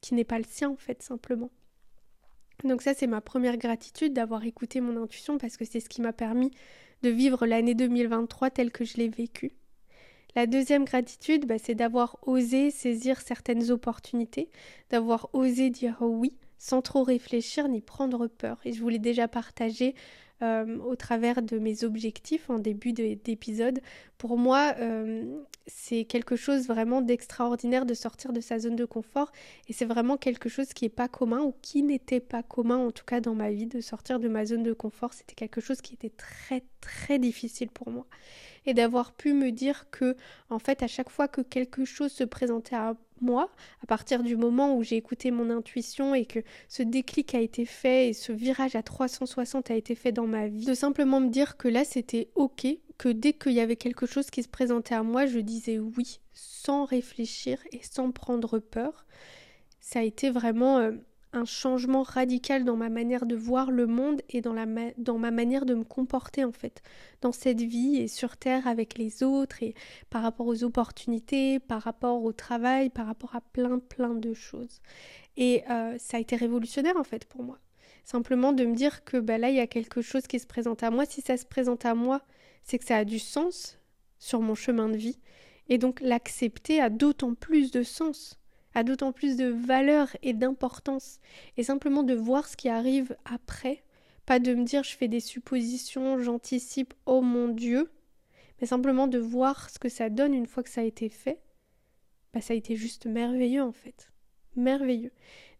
[0.00, 1.50] qui n'est pas le sien en fait, simplement.
[2.64, 6.02] Donc ça, c'est ma première gratitude d'avoir écouté mon intuition parce que c'est ce qui
[6.02, 6.50] m'a permis
[7.02, 9.52] de vivre l'année 2023 telle que je l'ai vécue.
[10.36, 14.48] La deuxième gratitude, bah, c'est d'avoir osé saisir certaines opportunités,
[14.90, 18.60] d'avoir osé dire oui sans trop réfléchir ni prendre peur.
[18.64, 19.94] Et je vous l'ai déjà partagé
[20.42, 23.80] euh, au travers de mes objectifs en début d'épisode.
[24.20, 25.24] Pour moi, euh,
[25.66, 29.32] c'est quelque chose vraiment d'extraordinaire de sortir de sa zone de confort
[29.66, 32.90] et c'est vraiment quelque chose qui n'est pas commun ou qui n'était pas commun en
[32.90, 35.14] tout cas dans ma vie de sortir de ma zone de confort.
[35.14, 38.04] C'était quelque chose qui était très très difficile pour moi
[38.66, 40.14] et d'avoir pu me dire que
[40.50, 43.48] en fait à chaque fois que quelque chose se présentait à moi,
[43.82, 47.64] à partir du moment où j'ai écouté mon intuition et que ce déclic a été
[47.64, 51.30] fait et ce virage à 360 a été fait dans ma vie, de simplement me
[51.30, 52.66] dire que là c'était ok,
[53.00, 56.20] que dès qu'il y avait quelque chose qui se présentait à moi, je disais oui
[56.34, 59.06] sans réfléchir et sans prendre peur.
[59.80, 60.92] Ça a été vraiment euh,
[61.32, 65.72] un changement radical dans ma manière de voir le monde et dans, ma manière de
[65.72, 66.82] me comporter en fait
[67.22, 69.74] dans cette vie et sur Terre avec les autres et
[70.10, 74.82] par rapport aux opportunités, par rapport au travail, par rapport à plein plein de choses.
[75.38, 77.60] Et euh, ça a été révolutionnaire en fait pour moi.
[78.04, 80.82] Simplement de me dire que bah, là il y a quelque chose qui se présente
[80.82, 81.06] à moi.
[81.06, 82.20] Si ça se présente à moi,
[82.62, 83.78] c'est que ça a du sens
[84.18, 85.18] sur mon chemin de vie.
[85.68, 88.40] Et donc l'accepter a d'autant plus de sens
[88.74, 91.18] a d'autant plus de valeur et d'importance.
[91.56, 93.82] Et simplement de voir ce qui arrive après,
[94.26, 97.90] pas de me dire je fais des suppositions, j'anticipe, oh mon Dieu,
[98.60, 101.40] mais simplement de voir ce que ça donne une fois que ça a été fait,
[102.32, 104.12] bah ça a été juste merveilleux en fait.
[104.56, 105.12] Merveilleux.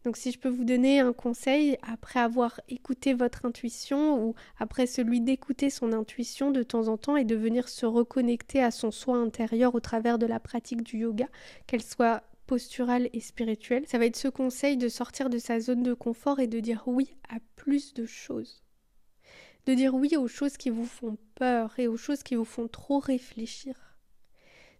[0.03, 4.87] Donc si je peux vous donner un conseil, après avoir écouté votre intuition ou après
[4.87, 8.89] celui d'écouter son intuition de temps en temps et de venir se reconnecter à son
[8.89, 11.27] soi intérieur au travers de la pratique du yoga,
[11.67, 15.83] qu'elle soit posturale et spirituelle, ça va être ce conseil de sortir de sa zone
[15.83, 18.63] de confort et de dire oui à plus de choses.
[19.67, 22.67] De dire oui aux choses qui vous font peur et aux choses qui vous font
[22.67, 23.90] trop réfléchir.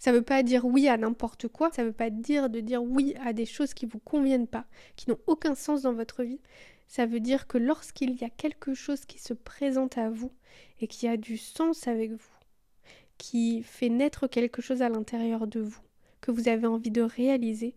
[0.01, 2.59] Ça ne veut pas dire oui à n'importe quoi, ça ne veut pas dire de
[2.59, 5.93] dire oui à des choses qui ne vous conviennent pas, qui n'ont aucun sens dans
[5.93, 6.41] votre vie.
[6.87, 10.31] Ça veut dire que lorsqu'il y a quelque chose qui se présente à vous
[10.79, 12.33] et qui a du sens avec vous,
[13.19, 15.83] qui fait naître quelque chose à l'intérieur de vous,
[16.19, 17.75] que vous avez envie de réaliser,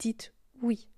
[0.00, 0.88] dites oui.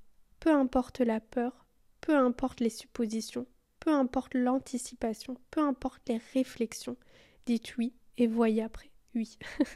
[0.40, 1.66] Peu importe la peur,
[2.00, 3.46] peu importe les suppositions,
[3.78, 6.96] peu importe l'anticipation, peu importe les réflexions,
[7.44, 8.90] dites oui et voyez après.
[9.14, 9.36] Oui.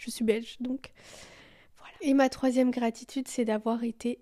[0.00, 0.92] Je suis belge donc.
[1.76, 1.94] Voilà.
[2.00, 4.18] Et ma troisième gratitude, c'est d'avoir été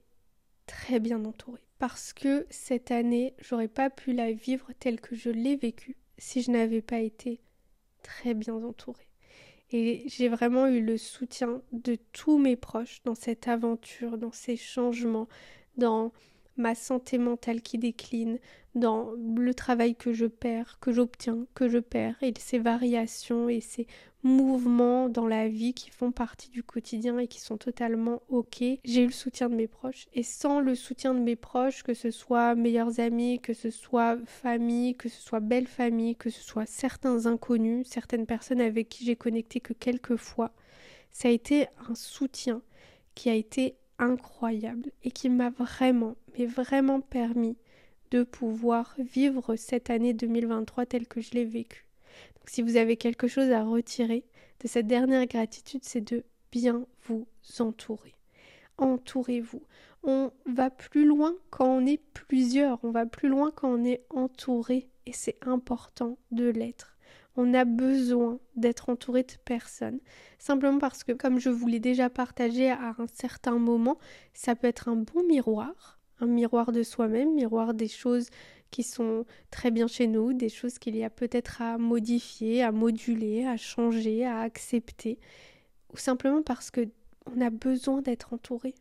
[0.67, 1.63] très bien entourée.
[1.79, 6.43] Parce que cette année, j'aurais pas pu la vivre telle que je l'ai vécue si
[6.43, 7.41] je n'avais pas été
[8.03, 9.09] très bien entourée.
[9.71, 14.57] Et j'ai vraiment eu le soutien de tous mes proches dans cette aventure, dans ces
[14.57, 15.29] changements,
[15.77, 16.13] dans
[16.59, 18.39] ma santé mentale qui décline,
[18.75, 23.61] dans le travail que je perds, que j'obtiens, que je perds, et ces variations et
[23.61, 23.87] ces
[24.23, 28.63] mouvements dans la vie qui font partie du quotidien et qui sont totalement ok.
[28.85, 30.07] J'ai eu le soutien de mes proches.
[30.13, 34.19] Et sans le soutien de mes proches, que ce soit meilleurs amis, que ce soit
[34.27, 39.05] famille, que ce soit belle famille, que ce soit certains inconnus, certaines personnes avec qui
[39.05, 40.53] j'ai connecté que quelques fois,
[41.13, 42.63] ça a été un soutien
[43.15, 47.57] qui a été incroyable et qui m'a vraiment, mais vraiment permis
[48.11, 51.87] de pouvoir vivre cette année 2023 telle que je l'ai vécue.
[52.37, 54.25] Donc si vous avez quelque chose à retirer
[54.61, 57.27] de cette dernière gratitude, c'est de bien vous
[57.59, 58.15] entourer.
[58.79, 59.63] Entourez-vous.
[60.05, 64.05] On va plus loin quand on est plusieurs, on va plus loin quand on est
[64.11, 66.98] entouré et c'est important de l'être.
[67.41, 70.01] On a besoin d'être entouré de personnes.
[70.41, 73.97] Simplement parce que, comme je vous l'ai déjà partagé à un certain moment,
[74.35, 78.29] ça peut être un bon miroir, un miroir de soi-même, miroir des choses
[78.73, 82.73] qui sont très bien chez nous, des choses qu'il y a peut-être à modifier, à
[82.73, 85.21] moduler, à changer, à accepter,
[85.93, 86.89] ou simplement parce que
[87.33, 88.75] on a besoin d'être entouré.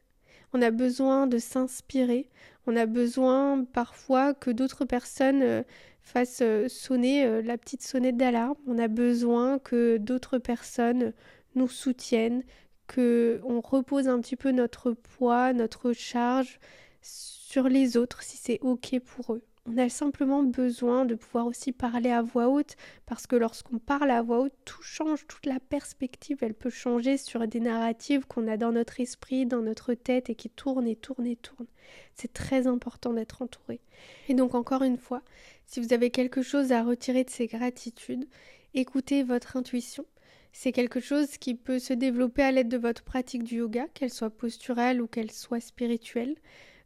[0.51, 2.27] On a besoin de s'inspirer,
[2.65, 5.63] on a besoin parfois que d'autres personnes
[6.07, 11.13] fassent euh, sonner euh, la petite sonnette d'alarme, on a besoin que d'autres personnes
[11.55, 12.43] nous soutiennent,
[12.87, 16.59] que on repose un petit peu notre poids, notre charge
[17.01, 19.43] sur les autres si c'est OK pour eux.
[19.69, 24.11] On a simplement besoin de pouvoir aussi parler à voix haute parce que lorsqu'on parle
[24.11, 28.47] à voix haute, tout change, toute la perspective, elle peut changer sur des narratives qu'on
[28.47, 31.67] a dans notre esprit, dans notre tête et qui tournent et tournent et tournent.
[32.15, 33.81] C'est très important d'être entouré.
[34.29, 35.21] Et donc encore une fois,
[35.67, 38.25] si vous avez quelque chose à retirer de ces gratitudes,
[38.73, 40.06] écoutez votre intuition.
[40.53, 44.10] C'est quelque chose qui peut se développer à l'aide de votre pratique du yoga, qu'elle
[44.10, 46.36] soit posturale ou qu'elle soit spirituelle.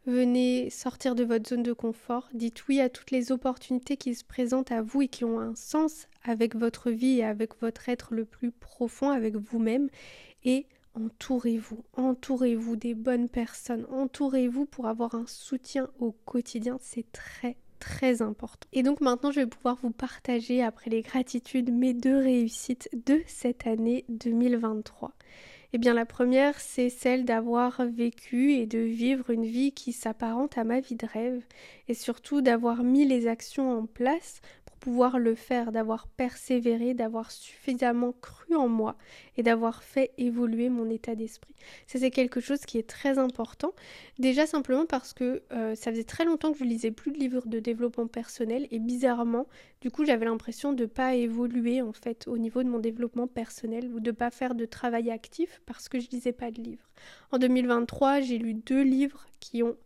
[0.08, 4.26] venez sortir de votre zone de confort, dites oui à toutes les opportunités qui se
[4.26, 8.15] présentent à vous et qui ont un sens avec votre vie et avec votre être
[8.15, 9.89] le plus profond, avec vous-même,
[10.44, 10.65] et
[10.96, 18.22] entourez-vous, entourez-vous des bonnes personnes, entourez-vous pour avoir un soutien au quotidien, c'est très très
[18.22, 18.67] important.
[18.72, 23.22] Et donc maintenant, je vais pouvoir vous partager, après les gratitudes, mes deux réussites de
[23.28, 25.12] cette année 2023.
[25.74, 30.58] Eh bien, la première, c'est celle d'avoir vécu et de vivre une vie qui s'apparente
[30.58, 31.41] à ma vie de rêve,
[31.88, 34.41] et surtout d'avoir mis les actions en place
[34.82, 38.98] pouvoir le faire, d'avoir persévéré, d'avoir suffisamment cru en moi
[39.38, 41.54] et d'avoir fait évoluer mon état d'esprit.
[41.86, 43.74] Ça c'est quelque chose qui est très important.
[44.17, 47.48] Déjà simplement parce que euh, ça faisait très longtemps que je lisais plus de livres
[47.48, 49.48] de développement personnel et bizarrement,
[49.82, 53.91] du coup j'avais l'impression de pas évoluer en fait au niveau de mon développement personnel
[53.94, 56.89] ou de pas faire de travail actif parce que je lisais pas de livres.
[57.32, 59.78] En 2023, j'ai lu deux livres qui ont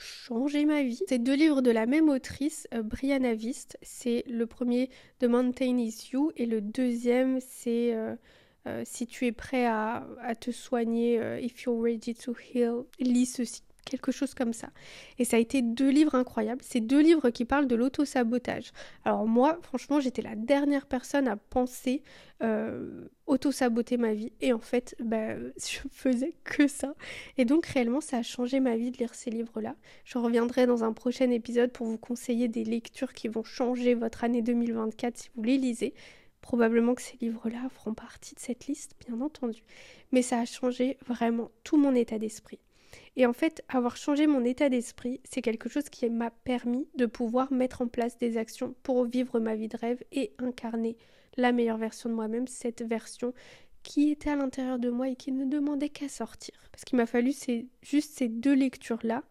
[0.00, 1.00] changé ma vie.
[1.08, 3.78] C'est deux livres de la même autrice, euh, Brianna Vist.
[3.82, 8.16] C'est le premier The Mountain is You et le deuxième c'est euh,
[8.66, 13.26] euh, Si tu es prêt à, à te soigner, If you're ready to heal, lis
[13.26, 14.70] ceci quelque chose comme ça.
[15.18, 16.62] Et ça a été deux livres incroyables.
[16.64, 18.72] C'est deux livres qui parlent de l'auto-sabotage.
[19.04, 22.02] Alors moi, franchement, j'étais la dernière personne à penser
[22.42, 24.32] euh, auto-saboter ma vie.
[24.40, 26.94] Et en fait, bah, je faisais que ça.
[27.36, 29.76] Et donc réellement, ça a changé ma vie de lire ces livres-là.
[30.04, 34.24] Je reviendrai dans un prochain épisode pour vous conseiller des lectures qui vont changer votre
[34.24, 35.94] année 2024 si vous les lisez.
[36.40, 39.62] Probablement que ces livres-là feront partie de cette liste, bien entendu.
[40.10, 42.58] Mais ça a changé vraiment tout mon état d'esprit.
[43.16, 47.06] Et en fait, avoir changé mon état d'esprit, c'est quelque chose qui m'a permis de
[47.06, 50.96] pouvoir mettre en place des actions pour vivre ma vie de rêve et incarner
[51.36, 53.32] la meilleure version de moi-même, cette version
[53.82, 56.54] qui était à l'intérieur de moi et qui ne demandait qu'à sortir.
[56.70, 59.22] Parce qu'il m'a fallu c'est juste ces deux lectures-là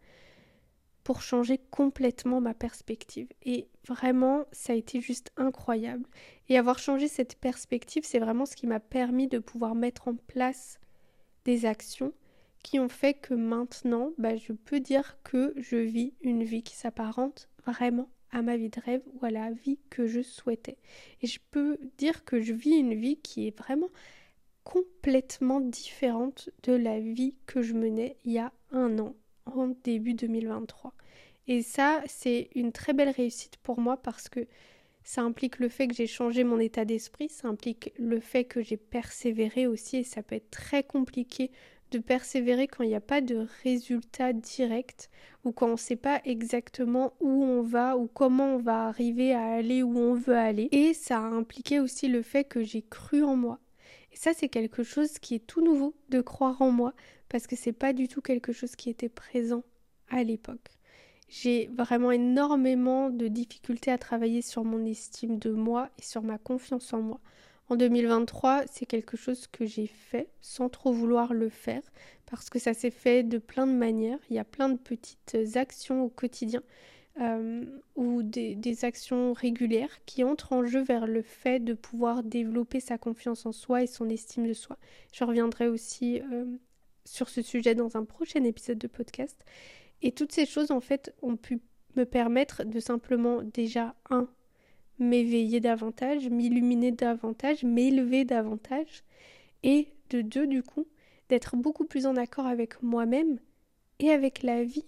[1.04, 3.28] pour changer complètement ma perspective.
[3.44, 6.06] Et vraiment, ça a été juste incroyable.
[6.50, 10.16] Et avoir changé cette perspective, c'est vraiment ce qui m'a permis de pouvoir mettre en
[10.16, 10.80] place
[11.46, 12.14] des actions
[12.70, 16.76] qui ont fait que maintenant, bah, je peux dire que je vis une vie qui
[16.76, 20.78] s'apparente vraiment à ma vie de rêve ou à la vie que je souhaitais.
[21.24, 23.90] Et je peux dire que je vis une vie qui est vraiment
[24.64, 29.16] complètement différente de la vie que je menais il y a un an,
[29.48, 30.94] en début 2023.
[31.48, 34.46] Et ça, c'est une très belle réussite pour moi parce que
[35.04, 38.62] ça implique le fait que j'ai changé mon état d'esprit, ça implique le fait que
[38.62, 41.50] j'ai persévéré aussi et ça peut être très compliqué
[41.92, 45.10] de persévérer quand il n'y a pas de résultat direct
[45.44, 49.34] ou quand on ne sait pas exactement où on va ou comment on va arriver
[49.34, 50.70] à aller où on veut aller.
[50.72, 53.60] Et ça a impliqué aussi le fait que j'ai cru en moi.
[54.12, 56.94] Et ça, c'est quelque chose qui est tout nouveau de croire en moi
[57.30, 59.64] parce que c'est pas du tout quelque chose qui était présent
[60.10, 60.70] à l'époque.
[61.30, 66.40] J'ai vraiment énormément de difficultés à travailler sur mon estime de moi et sur ma
[66.40, 67.20] confiance en moi.
[67.70, 71.84] En 2023, c'est quelque chose que j'ai fait sans trop vouloir le faire
[72.26, 74.18] parce que ça s'est fait de plein de manières.
[74.32, 76.64] Il y a plein de petites actions au quotidien
[77.22, 82.80] euh, ou des, actions régulières qui entrent en jeu vers le fait de pouvoir développer
[82.80, 84.78] sa confiance en soi et son estime de soi.
[85.14, 86.46] Je reviendrai aussi euh,
[87.06, 89.46] sur ce sujet dans un prochain épisode de podcast.
[90.02, 91.60] Et toutes ces choses, en fait, ont pu
[91.96, 94.28] me permettre de simplement déjà, un,
[95.00, 99.04] m'éveiller davantage, m'illuminer davantage, m'élever davantage,
[99.64, 100.88] et de deux, du coup,
[101.30, 103.40] d'être beaucoup plus en accord avec moi-même
[104.00, 104.86] et avec la vie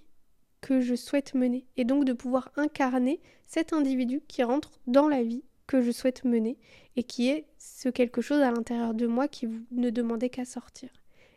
[0.62, 5.24] que je souhaite mener, et donc de pouvoir incarner cet individu qui rentre dans la
[5.24, 6.58] vie que je souhaite mener,
[6.96, 10.90] et qui est ce quelque chose à l'intérieur de moi qui ne demandait qu'à sortir.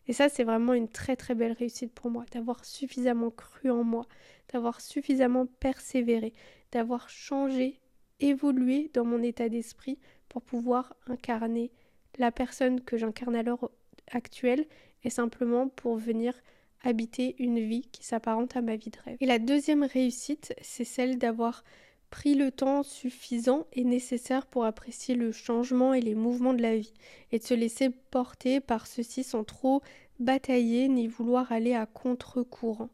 [0.06, 3.84] Et ça, c'est vraiment une très très belle réussite pour moi, d'avoir suffisamment cru en
[3.84, 4.06] moi,
[4.52, 6.32] d'avoir suffisamment persévéré,
[6.72, 7.80] d'avoir changé
[8.28, 11.70] évoluer dans mon état d'esprit pour pouvoir incarner
[12.18, 13.70] la personne que j'incarne à l'heure
[14.10, 14.66] actuelle
[15.02, 16.34] et simplement pour venir
[16.82, 19.16] habiter une vie qui s'apparente à ma vie de rêve.
[19.20, 21.64] Et la deuxième réussite, c'est celle d'avoir
[22.10, 26.76] pris le temps suffisant et nécessaire pour apprécier le changement et les mouvements de la
[26.76, 26.92] vie
[27.32, 29.82] et de se laisser porter par ceci sans trop
[30.20, 32.90] batailler ni vouloir aller à contre-courant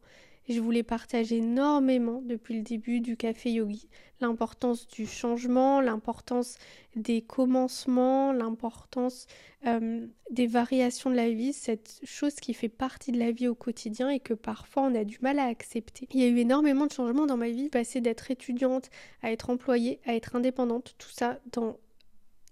[0.50, 3.88] je voulais partager énormément depuis le début du café yogi
[4.20, 6.56] l'importance du changement, l'importance
[6.96, 9.26] des commencements, l'importance
[9.66, 13.54] euh, des variations de la vie, cette chose qui fait partie de la vie au
[13.54, 16.06] quotidien et que parfois on a du mal à accepter.
[16.12, 18.90] Il y a eu énormément de changements dans ma vie, passer d'être étudiante
[19.22, 21.78] à être employée, à être indépendante, tout ça dans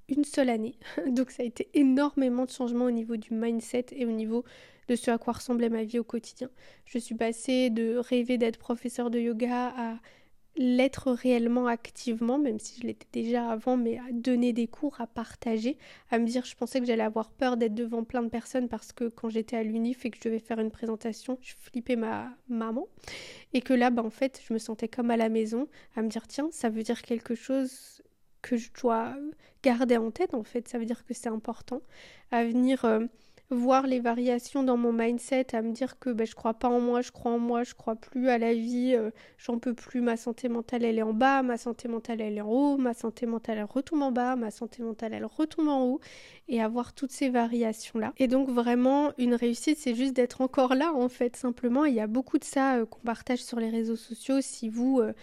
[0.08, 0.78] une seule année.
[1.06, 4.44] Donc ça a été énormément de changements au niveau du mindset et au niveau
[4.88, 6.50] de ce à quoi ressemblait ma vie au quotidien.
[6.84, 9.98] Je suis passée de rêver d'être professeur de yoga à
[10.58, 15.06] l'être réellement activement, même si je l'étais déjà avant, mais à donner des cours, à
[15.06, 15.78] partager,
[16.10, 18.92] à me dire, je pensais que j'allais avoir peur d'être devant plein de personnes parce
[18.92, 22.34] que quand j'étais à l'UNIF et que je devais faire une présentation, je flippais ma
[22.48, 22.88] maman.
[23.52, 26.08] Et que là, bah, en fait, je me sentais comme à la maison, à me
[26.08, 28.02] dire, tiens, ça veut dire quelque chose
[28.42, 29.14] que je dois
[29.62, 31.82] garder en tête, en fait, ça veut dire que c'est important,
[32.32, 32.84] à venir...
[32.84, 33.06] Euh,
[33.50, 36.80] voir les variations dans mon mindset, à me dire que ben, je crois pas en
[36.80, 40.02] moi, je crois en moi, je crois plus à la vie, euh, j'en peux plus,
[40.02, 42.92] ma santé mentale elle est en bas, ma santé mentale elle est en haut, ma
[42.92, 46.00] santé mentale elle retombe en bas, ma santé mentale elle retombe en haut,
[46.48, 48.12] et avoir toutes ces variations là.
[48.18, 51.84] Et donc vraiment une réussite c'est juste d'être encore là en fait simplement.
[51.86, 54.40] Il y a beaucoup de ça euh, qu'on partage sur les réseaux sociaux.
[54.40, 55.14] Si vous euh,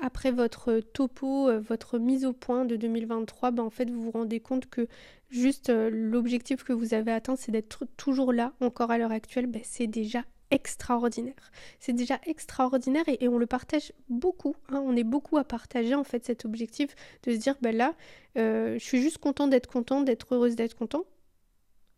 [0.00, 4.40] après votre topo, votre mise au point de 2023, ben en fait vous vous rendez
[4.40, 4.86] compte que
[5.30, 9.46] juste euh, l'objectif que vous avez atteint, c'est d'être toujours là, encore à l'heure actuelle,
[9.46, 11.52] ben, c'est déjà extraordinaire.
[11.78, 14.56] C'est déjà extraordinaire et, on le partage beaucoup.
[14.70, 14.82] Hein.
[14.84, 17.94] On est beaucoup à partager en fait cet objectif de se dire, ben là,
[18.36, 21.04] euh, je suis juste content d'être content, d'être heureuse d'être content,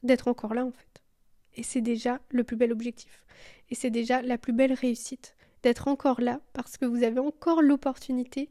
[0.03, 1.03] d'être encore là en fait.
[1.55, 3.25] Et c'est déjà le plus bel objectif.
[3.71, 7.63] Et c'est déjà la plus belle réussite d'être encore là parce que vous avez encore
[7.63, 8.51] l'opportunité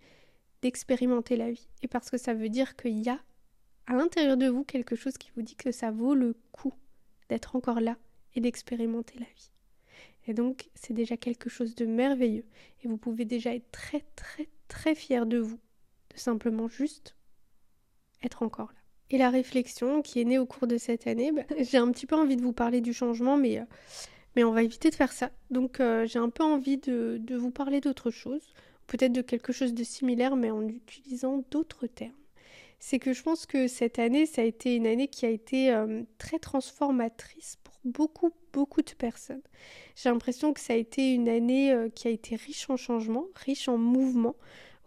[0.62, 1.68] d'expérimenter la vie.
[1.82, 3.20] Et parce que ça veut dire qu'il y a
[3.88, 6.74] à l'intérieur de vous quelque chose qui vous dit que ça vaut le coup
[7.30, 7.98] d'être encore là
[8.36, 9.52] et d'expérimenter la vie.
[10.28, 12.46] Et donc, c'est déjà quelque chose de merveilleux.
[12.84, 15.60] Et vous pouvez déjà être très, très, très fier de vous.
[16.14, 17.16] De simplement juste
[18.24, 18.80] être encore là.
[19.10, 22.06] Et la réflexion qui est née au cours de cette année, bah, j'ai un petit
[22.06, 23.66] peu envie de vous parler du changement, mais, euh,
[24.36, 25.32] mais on va éviter de faire ça.
[25.50, 28.42] Donc, euh, j'ai un peu envie de, vous parler d'autre chose.
[28.88, 32.14] Peut-être de quelque chose de similaire, mais en utilisant d'autres termes
[32.84, 35.72] c'est que je pense que cette année, ça a été une année qui a été
[35.72, 39.44] euh, très transformatrice pour beaucoup, beaucoup de personnes.
[39.96, 43.28] J'ai l'impression que ça a été une année euh, qui a été riche en changements,
[43.36, 44.36] riche en mouvements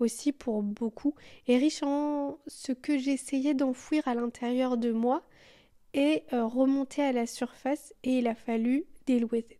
[0.00, 1.14] aussi pour beaucoup,
[1.46, 5.22] et riche en ce que j'essayais d'enfouir à l'intérieur de moi
[5.94, 9.58] et remonter à la surface, et il a fallu deal with it.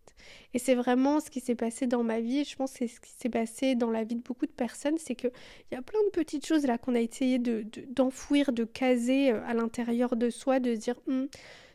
[0.55, 3.01] Et c'est vraiment ce qui s'est passé dans ma vie, je pense que c'est ce
[3.01, 5.33] qui s'est passé dans la vie de beaucoup de personnes, c'est qu'il
[5.73, 9.45] y a plein de petites choses là qu'on a essayé d'enfouir, de, de, caser euh,
[9.47, 11.29] à l'intérieur de soi, de se dire hum,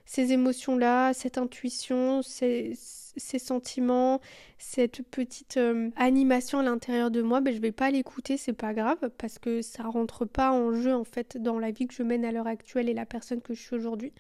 [0.06, 4.22] ces émotions-là, cette intuition, ces, ces, sentiments,
[4.58, 8.74] cette petite euh, animation à l'intérieur de moi, ben, je vais pas l'écouter, c'est pas
[8.74, 12.02] grave, parce que ça rentre pas en jeu en fait dans la vie que je
[12.02, 14.12] mène à l'heure actuelle et la personne que je suis aujourd'hui.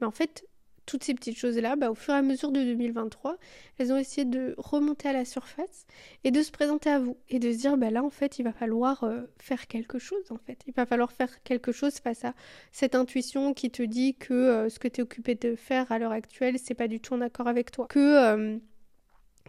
[0.00, 0.46] Mais en fait,
[0.86, 3.36] toutes ces petites choses-là, bah, au fur et à mesure de 2023,
[3.78, 5.86] elles ont essayé de remonter à la surface
[6.24, 8.42] et de se présenter à vous et de se dire, bah là, en fait, il
[8.42, 10.58] va falloir euh, faire quelque chose, en fait.
[10.66, 12.34] Il va falloir faire quelque chose face à
[12.72, 15.98] cette intuition qui te dit que euh, ce que tu es occupé de faire à
[15.98, 17.86] l'heure actuelle, c'est pas du tout en accord avec toi.
[17.88, 18.58] Que euh,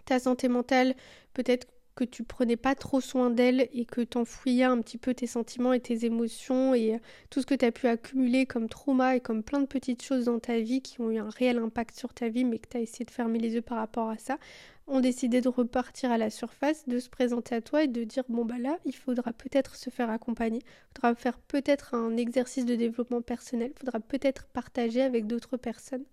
[0.06, 0.96] ta santé mentale,
[1.34, 5.28] peut-être que tu prenais pas trop soin d'elle et que t'enfouillais un petit peu tes
[5.28, 6.98] sentiments et tes émotions et euh,
[7.30, 10.26] tout ce que tu as pu accumuler comme trauma et comme plein de petites choses
[10.26, 12.78] dans ta vie qui ont eu un réel impact sur ta vie mais que tu
[12.78, 14.38] as essayé de fermer les yeux par rapport à ça,
[14.88, 18.24] ont décidé de repartir à la surface, de se présenter à toi et de dire
[18.30, 22.66] bon bah là, il faudra peut-être se faire accompagner, il faudra faire peut-être un exercice
[22.66, 26.06] de développement personnel, il faudra peut-être partager avec d'autres personnes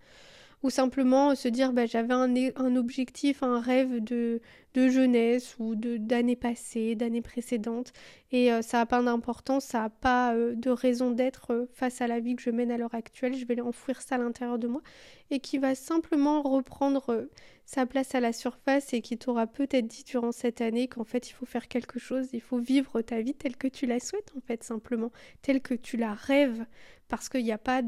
[0.63, 4.41] ou simplement se dire bah, j'avais un, un, objectif, un rêve de,
[4.75, 7.93] de jeunesse ou d'années passées, d'années précédentes
[8.31, 12.01] et euh, ça n'a pas d'importance, ça n'a pas euh, de raison d'être euh, face
[12.01, 14.59] à la vie que je mène à l'heure actuelle, je vais enfouir ça à l'intérieur
[14.59, 14.83] de moi.
[15.31, 17.29] Et qui va simplement reprendre
[17.65, 21.31] sa place à la surface et qui t'aura peut-être dit durant cette année qu'en fait
[21.31, 24.33] il faut faire quelque chose, il faut vivre ta vie telle que tu la souhaites
[24.37, 25.11] en fait simplement,
[25.41, 26.65] telle que tu la rêves.
[27.09, 27.83] Parce qu'il n'y a pas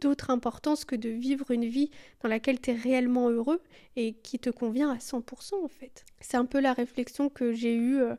[0.00, 1.90] d'autre importance que de vivre une vie
[2.22, 3.60] dans laquelle tu es réellement heureux
[3.96, 6.04] et qui te convient à 100% en fait.
[6.20, 8.14] C'est un peu la réflexion que j'ai eue euh,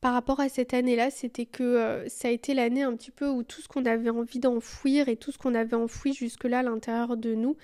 [0.00, 3.28] par rapport à cette année-là, c'était que euh, ça a été l'année un petit peu
[3.28, 6.62] où tout ce qu'on avait envie d'enfouir et tout ce qu'on avait enfoui jusque-là à
[6.62, 7.56] l'intérieur de nous,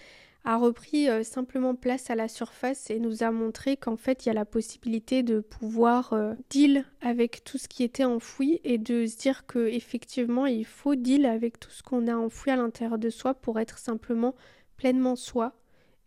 [0.44, 4.28] a repris euh, simplement place à la surface et nous a montré qu'en fait il
[4.28, 8.76] y a la possibilité de pouvoir euh, deal avec tout ce qui était enfoui et
[8.76, 12.56] de se dire que effectivement il faut deal avec tout ce qu'on a enfoui à
[12.56, 14.34] l'intérieur de soi pour être simplement
[14.76, 15.54] pleinement soi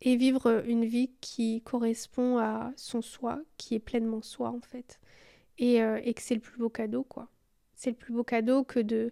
[0.02, 5.00] et vivre une vie qui correspond à son soi, qui est pleinement soi en fait.
[5.58, 7.30] Et, euh, et que c'est le plus beau cadeau quoi.
[7.74, 9.12] C'est le plus beau cadeau que de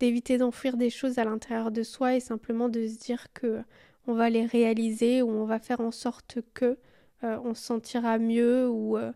[0.00, 3.62] d'éviter d'enfouir des choses à l'intérieur de soi et simplement de se dire que
[4.06, 6.78] on va les réaliser ou on va faire en sorte que
[7.24, 9.12] euh, on se sentira mieux ou euh,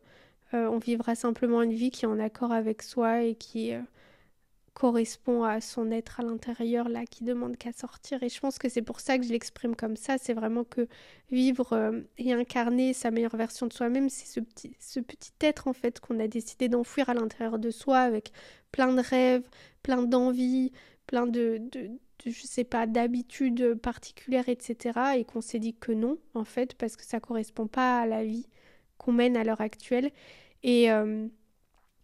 [0.55, 3.73] euh, on vivra simplement une vie qui est en accord avec soi et qui
[4.73, 8.23] correspond à son être à l'intérieur là qui demande qu'à sortir.
[8.23, 10.17] Et je pense que c'est pour ça que je l'exprime comme ça.
[10.19, 10.87] C'est vraiment que
[11.31, 15.73] vivre et incarner sa meilleure version de soi-même c'est ce petit ce petit être en
[15.73, 18.33] fait qu'on a décidé d'enfouir à l'intérieur de soi avec
[18.73, 19.49] plein de rêves
[19.83, 20.73] plein d'envies
[21.09, 21.91] plein de, de,
[22.25, 26.97] je sais pas d'habitudes particulières etc et qu'on s'est dit que non en fait parce
[26.97, 28.47] que ça correspond pas à la vie
[28.99, 30.11] qu'on mène à l'heure actuelle.
[30.63, 31.27] Et euh,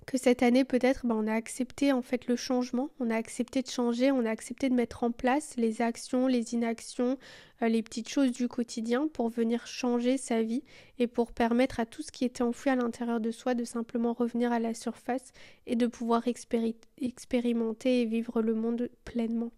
[0.04, 3.62] que cette année peut-être ben, on a accepté en fait le changement, on a accepté
[3.62, 7.18] de changer, on a accepté de mettre en place les actions, les inactions,
[7.62, 10.62] euh, les petites choses du quotidien pour venir changer sa vie
[10.98, 14.12] et pour permettre à tout ce qui était enfoui à l'intérieur de soi de simplement
[14.12, 15.32] revenir à la surface
[15.66, 19.52] et de pouvoir expérimenter et vivre le monde pleinement.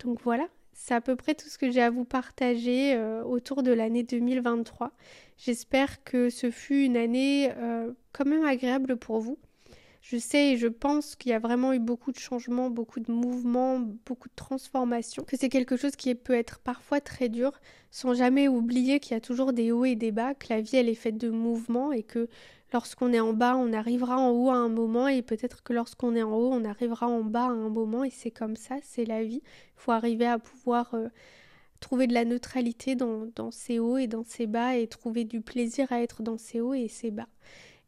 [0.00, 3.62] Donc voilà, c'est à peu près tout ce que j'ai à vous partager euh, autour
[3.62, 4.92] de l'année 2023.
[5.36, 9.38] J'espère que ce fut une année euh, quand même agréable pour vous.
[10.02, 13.12] Je sais et je pense qu'il y a vraiment eu beaucoup de changements, beaucoup de
[13.12, 17.52] mouvements, beaucoup de transformations, que c'est quelque chose qui peut être parfois très dur,
[17.90, 20.76] sans jamais oublier qu'il y a toujours des hauts et des bas, que la vie
[20.76, 22.28] elle est faite de mouvements et que
[22.72, 26.16] lorsqu'on est en bas, on arrivera en haut à un moment et peut-être que lorsqu'on
[26.16, 29.04] est en haut, on arrivera en bas à un moment et c'est comme ça, c'est
[29.04, 29.42] la vie.
[29.44, 31.08] Il faut arriver à pouvoir euh,
[31.80, 35.42] trouver de la neutralité dans, dans ces hauts et dans ces bas et trouver du
[35.42, 37.28] plaisir à être dans ces hauts et ces bas.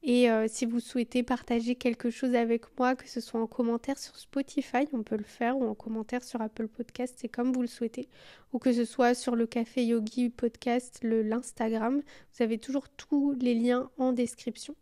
[0.05, 3.99] Et euh, si vous souhaitez partager quelque chose avec moi, que ce soit en commentaire
[3.99, 7.63] sur Spotify, on peut le faire, ou en commentaire sur Apple Podcast, c'est comme vous
[7.63, 8.09] le souhaitez,
[8.53, 12.03] ou que ce soit sur le Café Yogi Podcast, l'Instagram,
[12.35, 14.75] vous avez toujours tous les liens en description.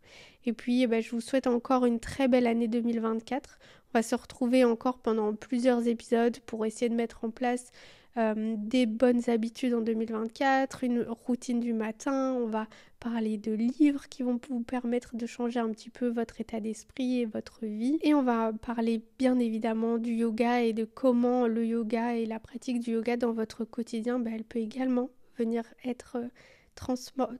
[0.45, 3.59] Et puis, eh ben, je vous souhaite encore une très belle année 2024.
[3.93, 7.71] On va se retrouver encore pendant plusieurs épisodes pour essayer de mettre en place
[8.17, 12.67] euh, des bonnes habitudes en 2024, une routine du matin, on va
[12.99, 17.21] parler de livres qui vont vous permettre de changer un petit peu votre état d'esprit
[17.21, 17.99] et votre vie.
[18.01, 22.39] Et on va parler bien évidemment du yoga et de comment le yoga et la
[22.39, 26.27] pratique du yoga dans votre quotidien, ben, elle peut également venir être euh,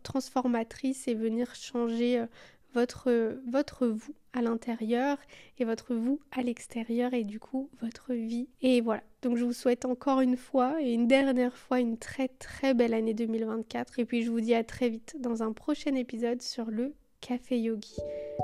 [0.03, 2.25] transformatrice et venir changer euh,
[2.73, 5.17] votre, votre vous à l'intérieur
[5.59, 8.47] et votre vous à l'extérieur et du coup votre vie.
[8.61, 12.27] Et voilà, donc je vous souhaite encore une fois et une dernière fois une très
[12.27, 15.95] très belle année 2024 et puis je vous dis à très vite dans un prochain
[15.95, 17.97] épisode sur le Café Yogi.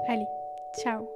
[0.07, 0.25] Allez,
[0.83, 1.07] ciao